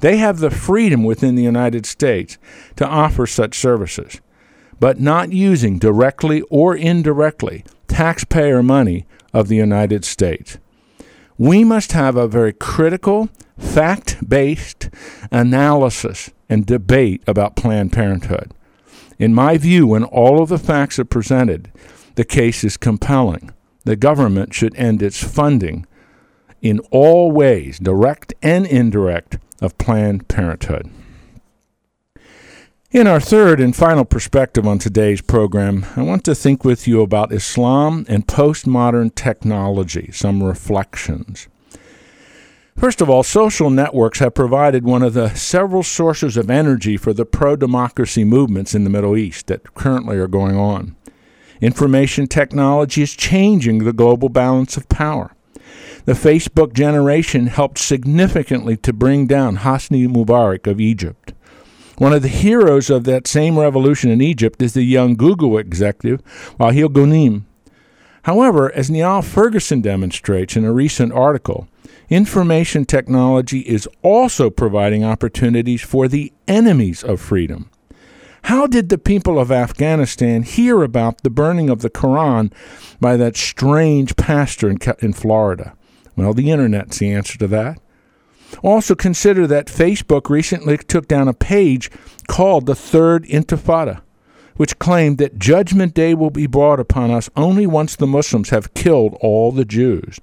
They 0.00 0.16
have 0.16 0.38
the 0.38 0.50
freedom 0.50 1.04
within 1.04 1.34
the 1.34 1.42
United 1.42 1.86
States 1.86 2.38
to 2.76 2.86
offer 2.86 3.26
such 3.26 3.58
services 3.58 4.20
but 4.80 5.00
not 5.00 5.32
using 5.32 5.78
directly 5.78 6.42
or 6.42 6.76
indirectly 6.76 7.64
taxpayer 7.86 8.62
money 8.62 9.06
of 9.32 9.48
the 9.48 9.56
United 9.56 10.04
States. 10.04 10.58
We 11.36 11.64
must 11.64 11.92
have 11.92 12.16
a 12.16 12.28
very 12.28 12.52
critical, 12.52 13.28
fact 13.56 14.28
based 14.28 14.90
analysis 15.30 16.30
and 16.48 16.66
debate 16.66 17.22
about 17.26 17.56
Planned 17.56 17.92
Parenthood. 17.92 18.52
In 19.18 19.34
my 19.34 19.58
view, 19.58 19.86
when 19.88 20.04
all 20.04 20.40
of 20.40 20.48
the 20.48 20.58
facts 20.58 20.98
are 20.98 21.04
presented, 21.04 21.72
the 22.14 22.24
case 22.24 22.62
is 22.62 22.76
compelling. 22.76 23.50
The 23.84 23.96
government 23.96 24.54
should 24.54 24.76
end 24.76 25.02
its 25.02 25.22
funding 25.22 25.86
in 26.60 26.80
all 26.90 27.30
ways, 27.30 27.78
direct 27.78 28.34
and 28.42 28.66
indirect, 28.66 29.38
of 29.60 29.76
Planned 29.78 30.28
Parenthood. 30.28 30.90
In 32.90 33.06
our 33.06 33.20
third 33.20 33.60
and 33.60 33.76
final 33.76 34.04
perspective 34.04 34.66
on 34.66 34.78
today's 34.78 35.20
program, 35.20 35.84
I 35.96 36.02
want 36.02 36.24
to 36.24 36.34
think 36.34 36.64
with 36.64 36.88
you 36.88 37.02
about 37.02 37.32
Islam 37.32 38.06
and 38.08 38.26
postmodern 38.26 39.14
technology, 39.14 40.10
some 40.12 40.42
reflections. 40.42 41.48
First 42.78 43.00
of 43.00 43.10
all, 43.10 43.24
social 43.24 43.70
networks 43.70 44.20
have 44.20 44.34
provided 44.34 44.84
one 44.84 45.02
of 45.02 45.12
the 45.12 45.34
several 45.34 45.82
sources 45.82 46.36
of 46.36 46.48
energy 46.48 46.96
for 46.96 47.12
the 47.12 47.26
pro 47.26 47.56
democracy 47.56 48.22
movements 48.22 48.72
in 48.72 48.84
the 48.84 48.90
Middle 48.90 49.16
East 49.16 49.48
that 49.48 49.74
currently 49.74 50.16
are 50.16 50.28
going 50.28 50.56
on. 50.56 50.94
Information 51.60 52.28
technology 52.28 53.02
is 53.02 53.16
changing 53.16 53.78
the 53.78 53.92
global 53.92 54.28
balance 54.28 54.76
of 54.76 54.88
power. 54.88 55.34
The 56.04 56.12
Facebook 56.12 56.72
generation 56.72 57.48
helped 57.48 57.78
significantly 57.78 58.76
to 58.76 58.92
bring 58.92 59.26
down 59.26 59.58
Hosni 59.58 60.06
Mubarak 60.06 60.68
of 60.68 60.80
Egypt. 60.80 61.32
One 61.96 62.12
of 62.12 62.22
the 62.22 62.28
heroes 62.28 62.90
of 62.90 63.02
that 63.04 63.26
same 63.26 63.58
revolution 63.58 64.08
in 64.08 64.20
Egypt 64.20 64.62
is 64.62 64.74
the 64.74 64.84
young 64.84 65.16
Google 65.16 65.58
executive, 65.58 66.22
Wael 66.60 66.88
Ghonim. 66.90 67.42
However, 68.22 68.72
as 68.72 68.88
Niall 68.88 69.22
Ferguson 69.22 69.80
demonstrates 69.80 70.54
in 70.54 70.64
a 70.64 70.72
recent 70.72 71.12
article, 71.12 71.66
information 72.08 72.84
technology 72.84 73.60
is 73.60 73.88
also 74.02 74.50
providing 74.50 75.04
opportunities 75.04 75.82
for 75.82 76.08
the 76.08 76.32
enemies 76.46 77.02
of 77.04 77.20
freedom. 77.20 77.70
How 78.42 78.66
did 78.66 78.88
the 78.88 78.98
people 78.98 79.38
of 79.38 79.52
Afghanistan 79.52 80.42
hear 80.42 80.82
about 80.82 81.22
the 81.22 81.30
burning 81.30 81.68
of 81.68 81.82
the 81.82 81.90
Quran 81.90 82.52
by 83.00 83.16
that 83.16 83.36
strange 83.36 84.16
pastor 84.16 84.70
in, 84.70 84.78
in 85.00 85.12
Florida? 85.12 85.74
Well, 86.16 86.32
the 86.32 86.50
internet's 86.50 86.98
the 86.98 87.12
answer 87.12 87.38
to 87.38 87.46
that. 87.48 87.78
Also, 88.62 88.94
consider 88.94 89.46
that 89.46 89.66
Facebook 89.66 90.30
recently 90.30 90.78
took 90.78 91.06
down 91.06 91.28
a 91.28 91.34
page 91.34 91.90
called 92.26 92.66
the 92.66 92.74
Third 92.74 93.24
Intifada, 93.26 94.00
which 94.56 94.78
claimed 94.78 95.18
that 95.18 95.38
Judgment 95.38 95.94
Day 95.94 96.14
will 96.14 96.30
be 96.30 96.46
brought 96.46 96.80
upon 96.80 97.10
us 97.10 97.28
only 97.36 97.66
once 97.66 97.94
the 97.94 98.06
Muslims 98.06 98.50
have 98.50 98.74
killed 98.74 99.16
all 99.20 99.52
the 99.52 99.66
Jews. 99.66 100.18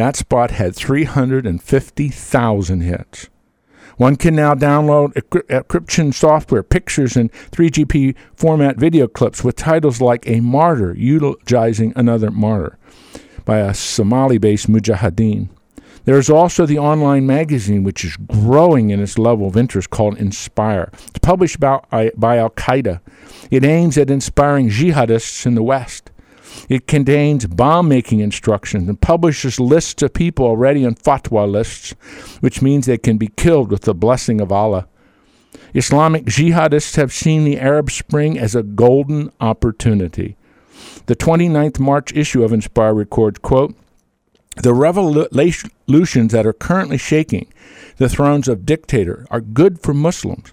That 0.00 0.16
spot 0.16 0.50
had 0.52 0.74
350,000 0.74 2.80
hits. 2.80 3.28
One 3.98 4.16
can 4.16 4.34
now 4.34 4.54
download 4.54 5.12
encryption 5.12 6.14
software, 6.14 6.62
pictures, 6.62 7.18
and 7.18 7.30
3GP 7.30 8.16
format 8.34 8.78
video 8.78 9.06
clips 9.06 9.44
with 9.44 9.56
titles 9.56 10.00
like 10.00 10.26
A 10.26 10.40
Martyr 10.40 10.94
Eulogizing 10.94 11.92
Another 11.96 12.30
Martyr 12.30 12.78
by 13.44 13.58
a 13.58 13.74
Somali 13.74 14.38
based 14.38 14.70
Mujahideen. 14.70 15.50
There 16.06 16.16
is 16.16 16.30
also 16.30 16.64
the 16.64 16.78
online 16.78 17.26
magazine, 17.26 17.84
which 17.84 18.02
is 18.02 18.16
growing 18.16 18.88
in 18.88 19.00
its 19.00 19.18
level 19.18 19.48
of 19.48 19.56
interest, 19.58 19.90
called 19.90 20.16
Inspire. 20.16 20.90
It's 21.08 21.18
published 21.18 21.60
by, 21.60 22.10
by 22.16 22.38
Al 22.38 22.48
Qaeda. 22.48 23.02
It 23.50 23.66
aims 23.66 23.98
at 23.98 24.08
inspiring 24.08 24.70
jihadists 24.70 25.44
in 25.44 25.56
the 25.56 25.62
West. 25.62 26.10
It 26.68 26.86
contains 26.86 27.46
bomb 27.46 27.88
making 27.88 28.20
instructions 28.20 28.88
and 28.88 29.00
publishes 29.00 29.58
lists 29.58 30.02
of 30.02 30.12
people 30.12 30.46
already 30.46 30.84
on 30.84 30.94
fatwa 30.94 31.50
lists, 31.50 31.94
which 32.40 32.62
means 32.62 32.86
they 32.86 32.98
can 32.98 33.18
be 33.18 33.28
killed 33.28 33.70
with 33.70 33.82
the 33.82 33.94
blessing 33.94 34.40
of 34.40 34.52
Allah. 34.52 34.86
Islamic 35.74 36.24
jihadists 36.24 36.96
have 36.96 37.12
seen 37.12 37.44
the 37.44 37.58
Arab 37.58 37.90
Spring 37.90 38.38
as 38.38 38.54
a 38.54 38.62
golden 38.62 39.30
opportunity. 39.40 40.36
The 41.06 41.16
29th 41.16 41.78
March 41.78 42.12
issue 42.14 42.44
of 42.44 42.52
Inspire 42.52 42.94
records, 42.94 43.38
quote, 43.38 43.74
the 44.56 44.74
revolutions 44.74 46.32
that 46.32 46.46
are 46.46 46.52
currently 46.52 46.98
shaking 46.98 47.52
the 47.96 48.08
thrones 48.08 48.48
of 48.48 48.66
dictator 48.66 49.26
are 49.30 49.40
good 49.40 49.80
for 49.80 49.94
Muslims, 49.94 50.52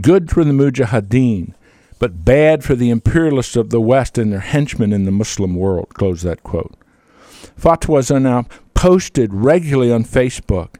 good 0.00 0.30
for 0.30 0.44
the 0.44 0.52
Mujahideen, 0.52 1.54
but 1.98 2.24
bad 2.24 2.64
for 2.64 2.74
the 2.74 2.90
imperialists 2.90 3.56
of 3.56 3.70
the 3.70 3.80
West 3.80 4.18
and 4.18 4.32
their 4.32 4.40
henchmen 4.40 4.92
in 4.92 5.04
the 5.04 5.10
Muslim 5.10 5.54
world. 5.54 5.88
Close 5.94 6.22
that 6.22 6.42
quote. 6.42 6.74
Fatwas 7.60 8.14
are 8.14 8.20
now 8.20 8.46
posted 8.74 9.34
regularly 9.34 9.92
on 9.92 10.04
Facebook. 10.04 10.76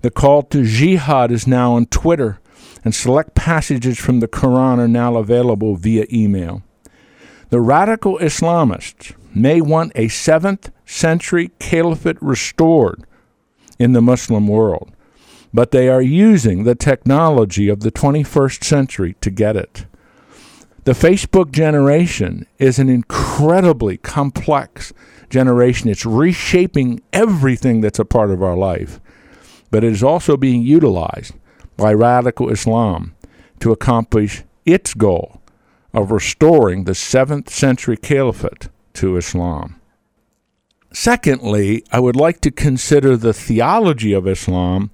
The 0.00 0.10
call 0.10 0.42
to 0.44 0.64
jihad 0.64 1.30
is 1.30 1.46
now 1.46 1.72
on 1.72 1.86
Twitter, 1.86 2.38
and 2.84 2.94
select 2.94 3.34
passages 3.34 3.98
from 3.98 4.20
the 4.20 4.28
Quran 4.28 4.78
are 4.78 4.88
now 4.88 5.16
available 5.16 5.76
via 5.76 6.06
email. 6.12 6.62
The 7.50 7.60
radical 7.60 8.18
Islamists 8.18 9.14
may 9.34 9.60
want 9.60 9.92
a 9.94 10.08
seventh 10.08 10.70
century 10.86 11.50
caliphate 11.58 12.20
restored 12.20 13.04
in 13.78 13.92
the 13.92 14.02
Muslim 14.02 14.46
world, 14.48 14.92
but 15.52 15.70
they 15.70 15.88
are 15.88 16.02
using 16.02 16.64
the 16.64 16.74
technology 16.74 17.68
of 17.68 17.80
the 17.80 17.92
21st 17.92 18.64
century 18.64 19.16
to 19.20 19.30
get 19.30 19.56
it. 19.56 19.86
The 20.84 20.92
Facebook 20.92 21.50
generation 21.50 22.46
is 22.58 22.78
an 22.78 22.90
incredibly 22.90 23.96
complex 23.96 24.92
generation. 25.30 25.88
It's 25.88 26.04
reshaping 26.04 27.00
everything 27.10 27.80
that's 27.80 27.98
a 27.98 28.04
part 28.04 28.30
of 28.30 28.42
our 28.42 28.54
life, 28.54 29.00
but 29.70 29.82
it 29.82 29.92
is 29.92 30.02
also 30.02 30.36
being 30.36 30.60
utilized 30.60 31.34
by 31.78 31.94
radical 31.94 32.50
Islam 32.50 33.14
to 33.60 33.72
accomplish 33.72 34.42
its 34.66 34.92
goal 34.92 35.40
of 35.94 36.10
restoring 36.10 36.84
the 36.84 36.92
7th 36.92 37.48
century 37.48 37.96
caliphate 37.96 38.68
to 38.92 39.16
Islam. 39.16 39.80
Secondly, 40.92 41.82
I 41.92 41.98
would 41.98 42.14
like 42.14 42.42
to 42.42 42.50
consider 42.50 43.16
the 43.16 43.32
theology 43.32 44.12
of 44.12 44.28
Islam 44.28 44.90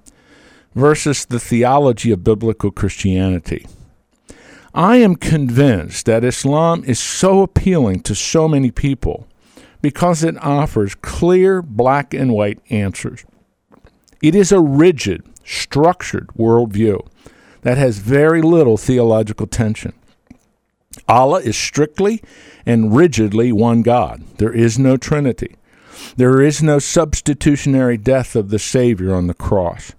versus 0.73 1.25
the 1.25 1.39
theology 1.39 2.11
of 2.11 2.23
biblical 2.23 2.71
Christianity. 2.71 3.67
I 4.73 4.97
am 4.97 5.15
convinced 5.15 6.05
that 6.05 6.23
Islam 6.23 6.83
is 6.85 6.99
so 6.99 7.41
appealing 7.41 8.01
to 8.01 8.15
so 8.15 8.47
many 8.47 8.71
people 8.71 9.27
because 9.81 10.23
it 10.23 10.41
offers 10.41 10.95
clear 10.95 11.61
black 11.61 12.13
and 12.13 12.31
white 12.31 12.59
answers. 12.69 13.25
It 14.21 14.33
is 14.33 14.51
a 14.51 14.61
rigid, 14.61 15.23
structured 15.43 16.27
worldview 16.37 17.05
that 17.63 17.77
has 17.77 17.97
very 17.97 18.41
little 18.41 18.77
theological 18.77 19.47
tension. 19.47 19.93
Allah 21.07 21.41
is 21.41 21.57
strictly 21.57 22.21
and 22.65 22.95
rigidly 22.95 23.51
one 23.51 23.81
God. 23.81 24.23
There 24.37 24.53
is 24.53 24.79
no 24.79 24.95
Trinity. 24.95 25.55
There 26.15 26.41
is 26.41 26.63
no 26.63 26.79
substitutionary 26.79 27.97
death 27.97 28.35
of 28.35 28.49
the 28.49 28.59
Savior 28.59 29.13
on 29.13 29.27
the 29.27 29.33
cross. 29.33 29.93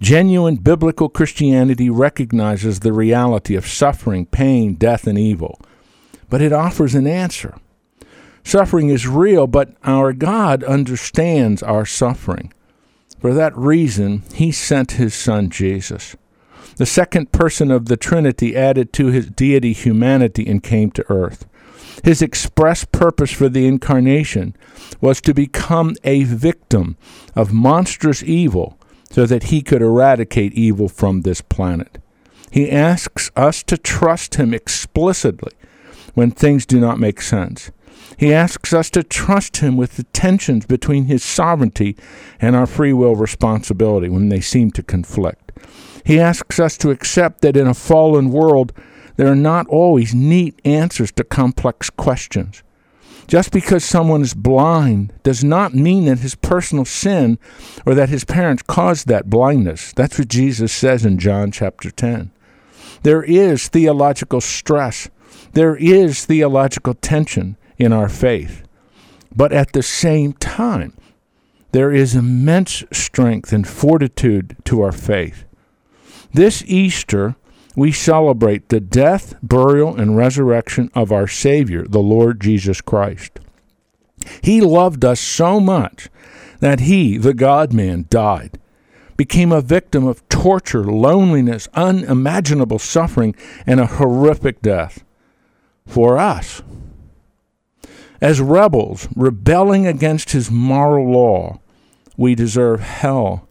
Genuine 0.00 0.56
biblical 0.56 1.10
Christianity 1.10 1.90
recognizes 1.90 2.80
the 2.80 2.92
reality 2.92 3.54
of 3.54 3.66
suffering, 3.66 4.24
pain, 4.24 4.74
death, 4.74 5.06
and 5.06 5.18
evil, 5.18 5.60
but 6.30 6.40
it 6.40 6.54
offers 6.54 6.94
an 6.94 7.06
answer. 7.06 7.54
Suffering 8.42 8.88
is 8.88 9.06
real, 9.06 9.46
but 9.46 9.74
our 9.84 10.14
God 10.14 10.64
understands 10.64 11.62
our 11.62 11.84
suffering. 11.84 12.50
For 13.18 13.34
that 13.34 13.54
reason, 13.54 14.22
He 14.32 14.50
sent 14.50 14.92
His 14.92 15.14
Son 15.14 15.50
Jesus. 15.50 16.16
The 16.76 16.86
second 16.86 17.30
person 17.30 17.70
of 17.70 17.84
the 17.84 17.98
Trinity 17.98 18.56
added 18.56 18.94
to 18.94 19.08
His 19.08 19.26
deity 19.26 19.74
humanity 19.74 20.46
and 20.48 20.62
came 20.62 20.90
to 20.92 21.04
earth. 21.10 21.46
His 22.02 22.22
express 22.22 22.86
purpose 22.86 23.32
for 23.32 23.50
the 23.50 23.66
incarnation 23.66 24.56
was 25.02 25.20
to 25.20 25.34
become 25.34 25.96
a 26.04 26.24
victim 26.24 26.96
of 27.36 27.52
monstrous 27.52 28.22
evil 28.22 28.78
so 29.10 29.26
that 29.26 29.44
he 29.44 29.60
could 29.60 29.82
eradicate 29.82 30.52
evil 30.54 30.88
from 30.88 31.22
this 31.22 31.40
planet. 31.40 31.98
He 32.50 32.70
asks 32.70 33.30
us 33.36 33.62
to 33.64 33.76
trust 33.76 34.36
him 34.36 34.54
explicitly 34.54 35.52
when 36.14 36.30
things 36.30 36.66
do 36.66 36.80
not 36.80 36.98
make 36.98 37.20
sense. 37.20 37.70
He 38.16 38.34
asks 38.34 38.72
us 38.72 38.90
to 38.90 39.02
trust 39.02 39.58
him 39.58 39.76
with 39.76 39.96
the 39.96 40.02
tensions 40.04 40.66
between 40.66 41.04
his 41.04 41.22
sovereignty 41.22 41.96
and 42.40 42.56
our 42.56 42.66
free 42.66 42.92
will 42.92 43.16
responsibility 43.16 44.08
when 44.08 44.28
they 44.28 44.40
seem 44.40 44.70
to 44.72 44.82
conflict. 44.82 45.52
He 46.04 46.18
asks 46.18 46.58
us 46.58 46.76
to 46.78 46.90
accept 46.90 47.40
that 47.42 47.56
in 47.56 47.66
a 47.66 47.74
fallen 47.74 48.30
world, 48.30 48.72
there 49.16 49.28
are 49.28 49.36
not 49.36 49.66
always 49.68 50.14
neat 50.14 50.60
answers 50.64 51.12
to 51.12 51.24
complex 51.24 51.90
questions. 51.90 52.62
Just 53.30 53.52
because 53.52 53.84
someone 53.84 54.22
is 54.22 54.34
blind 54.34 55.12
does 55.22 55.44
not 55.44 55.72
mean 55.72 56.06
that 56.06 56.18
his 56.18 56.34
personal 56.34 56.84
sin 56.84 57.38
or 57.86 57.94
that 57.94 58.08
his 58.08 58.24
parents 58.24 58.64
caused 58.64 59.06
that 59.06 59.30
blindness. 59.30 59.92
That's 59.92 60.18
what 60.18 60.26
Jesus 60.26 60.72
says 60.72 61.06
in 61.06 61.16
John 61.16 61.52
chapter 61.52 61.92
10. 61.92 62.32
There 63.04 63.22
is 63.22 63.68
theological 63.68 64.40
stress, 64.40 65.10
there 65.52 65.76
is 65.76 66.26
theological 66.26 66.94
tension 66.94 67.56
in 67.78 67.92
our 67.92 68.08
faith. 68.08 68.66
But 69.32 69.52
at 69.52 69.74
the 69.74 69.84
same 69.84 70.32
time, 70.32 70.96
there 71.70 71.92
is 71.92 72.16
immense 72.16 72.82
strength 72.90 73.52
and 73.52 73.64
fortitude 73.64 74.56
to 74.64 74.82
our 74.82 74.90
faith. 74.90 75.44
This 76.32 76.64
Easter, 76.66 77.36
we 77.76 77.92
celebrate 77.92 78.68
the 78.68 78.80
death, 78.80 79.34
burial, 79.42 79.96
and 79.96 80.16
resurrection 80.16 80.90
of 80.94 81.12
our 81.12 81.28
Savior, 81.28 81.84
the 81.86 82.00
Lord 82.00 82.40
Jesus 82.40 82.80
Christ. 82.80 83.38
He 84.42 84.60
loved 84.60 85.04
us 85.04 85.20
so 85.20 85.60
much 85.60 86.08
that 86.58 86.80
He, 86.80 87.16
the 87.16 87.34
God 87.34 87.72
man, 87.72 88.06
died, 88.10 88.58
became 89.16 89.52
a 89.52 89.60
victim 89.60 90.06
of 90.06 90.26
torture, 90.28 90.84
loneliness, 90.84 91.68
unimaginable 91.74 92.78
suffering, 92.78 93.34
and 93.66 93.78
a 93.78 93.86
horrific 93.86 94.62
death 94.62 95.04
for 95.86 96.18
us. 96.18 96.62
As 98.20 98.40
rebels, 98.40 99.08
rebelling 99.14 99.86
against 99.86 100.32
His 100.32 100.50
moral 100.50 101.10
law, 101.10 101.60
we 102.16 102.34
deserve 102.34 102.80
hell, 102.80 103.48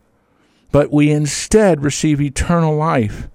but 0.72 0.92
we 0.92 1.10
instead 1.10 1.84
receive 1.84 2.22
eternal 2.22 2.76
life 2.76 3.28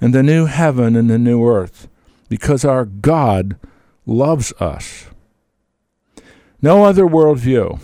and 0.00 0.14
the 0.14 0.22
new 0.22 0.46
heaven 0.46 0.96
and 0.96 1.10
the 1.10 1.18
new 1.18 1.46
earth 1.46 1.88
because 2.28 2.64
our 2.64 2.84
God 2.84 3.56
loves 4.06 4.52
us. 4.60 5.06
No 6.62 6.84
other 6.84 7.04
worldview, 7.04 7.80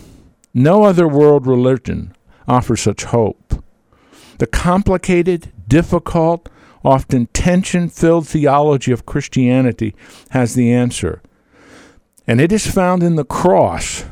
no 0.53 0.83
other 0.83 1.07
world 1.07 1.45
religion 1.45 2.15
offers 2.47 2.81
such 2.81 3.03
hope. 3.05 3.63
The 4.39 4.47
complicated, 4.47 5.51
difficult, 5.67 6.49
often 6.83 7.27
tension 7.27 7.89
filled 7.89 8.27
theology 8.27 8.91
of 8.91 9.05
Christianity 9.05 9.95
has 10.29 10.55
the 10.55 10.71
answer. 10.71 11.21
And 12.25 12.39
it 12.39 12.51
is 12.51 12.69
found 12.69 13.03
in 13.03 13.15
the 13.15 13.25
cross 13.25 14.05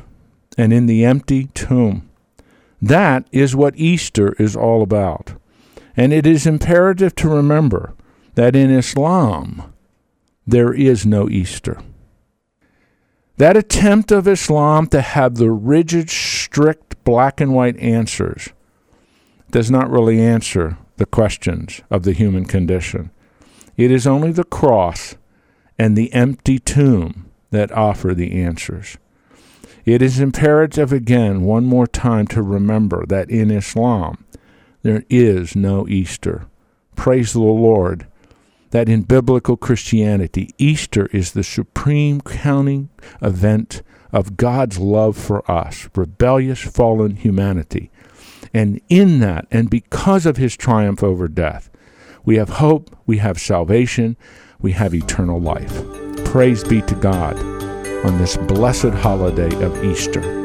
and 0.58 0.74
in 0.74 0.86
the 0.86 1.06
empty 1.06 1.46
tomb. 1.54 2.10
That 2.82 3.28
is 3.32 3.56
what 3.56 3.78
Easter 3.78 4.34
is 4.34 4.56
all 4.56 4.82
about. 4.82 5.34
And 5.98 6.12
it 6.12 6.26
is 6.28 6.46
imperative 6.46 7.16
to 7.16 7.30
remember 7.30 7.94
that 8.36 8.56
in 8.56 8.70
Islam 8.70 9.74
there 10.46 10.74
is 10.74 11.06
no 11.06 11.30
Easter. 11.30 11.80
That 13.38 13.58
attempt 13.58 14.12
of 14.12 14.28
Islam 14.28 14.88
to 14.88 15.02
have 15.02 15.36
the 15.36 15.52
rigid, 15.52 16.10
strict, 16.10 17.04
black 17.04 17.42
and 17.42 17.54
white 17.54 17.78
answers 17.78 18.50
does 19.52 19.70
not 19.70 19.90
really 19.90 20.22
answer 20.22 20.78
the 20.98 21.06
questions 21.06 21.82
of 21.90 22.04
the 22.04 22.14
human 22.14 22.46
condition. 22.46 23.12
It 23.76 23.92
is 23.92 24.08
only 24.08 24.32
the 24.32 24.46
cross 24.46 25.16
and 25.78 25.98
the 25.98 26.14
empty 26.14 26.60
tomb 26.60 27.30
that 27.52 27.72
offer 27.72 28.14
the 28.14 28.42
answers. 28.42 28.98
It 29.86 30.02
is 30.02 30.20
imperative 30.20 30.92
again, 30.92 31.42
one 31.42 31.66
more 31.66 31.88
time, 31.88 32.28
to 32.28 32.42
remember 32.42 33.06
that 33.06 33.30
in 33.30 33.52
Islam 33.52 34.26
there 34.82 35.04
is 35.10 35.56
no 35.56 35.88
Easter. 35.88 36.48
Praise 36.96 37.34
the 37.34 37.40
Lord 37.40 38.08
that 38.76 38.90
in 38.90 39.04
biblical 39.04 39.56
Christianity, 39.56 40.50
Easter 40.58 41.06
is 41.14 41.32
the 41.32 41.46
supreme 41.46 42.20
crowning 42.20 42.90
event 43.22 43.82
of 44.12 44.36
God's 44.36 44.78
love 44.78 45.16
for 45.16 45.50
us, 45.50 45.88
rebellious, 45.96 46.60
fallen 46.60 47.16
humanity. 47.16 47.90
And 48.54 48.82
in 48.90 49.20
that, 49.22 49.48
and 49.50 49.70
because 49.70 50.26
of 50.26 50.36
his 50.36 50.58
triumph 50.58 51.02
over 51.02 51.30
death, 51.30 51.70
we 52.26 52.36
have 52.36 52.50
hope, 52.50 52.94
we 53.06 53.20
have 53.20 53.40
salvation, 53.40 54.18
we 54.60 54.74
have 54.74 54.94
eternal 54.94 55.40
life. 55.40 55.82
Praise 56.26 56.62
be 56.66 56.82
to 56.82 56.96
God 56.96 57.40
on 58.06 58.18
this 58.18 58.36
blessed 58.36 58.88
holiday 58.88 59.56
of 59.64 59.86
Easter. 59.86 60.45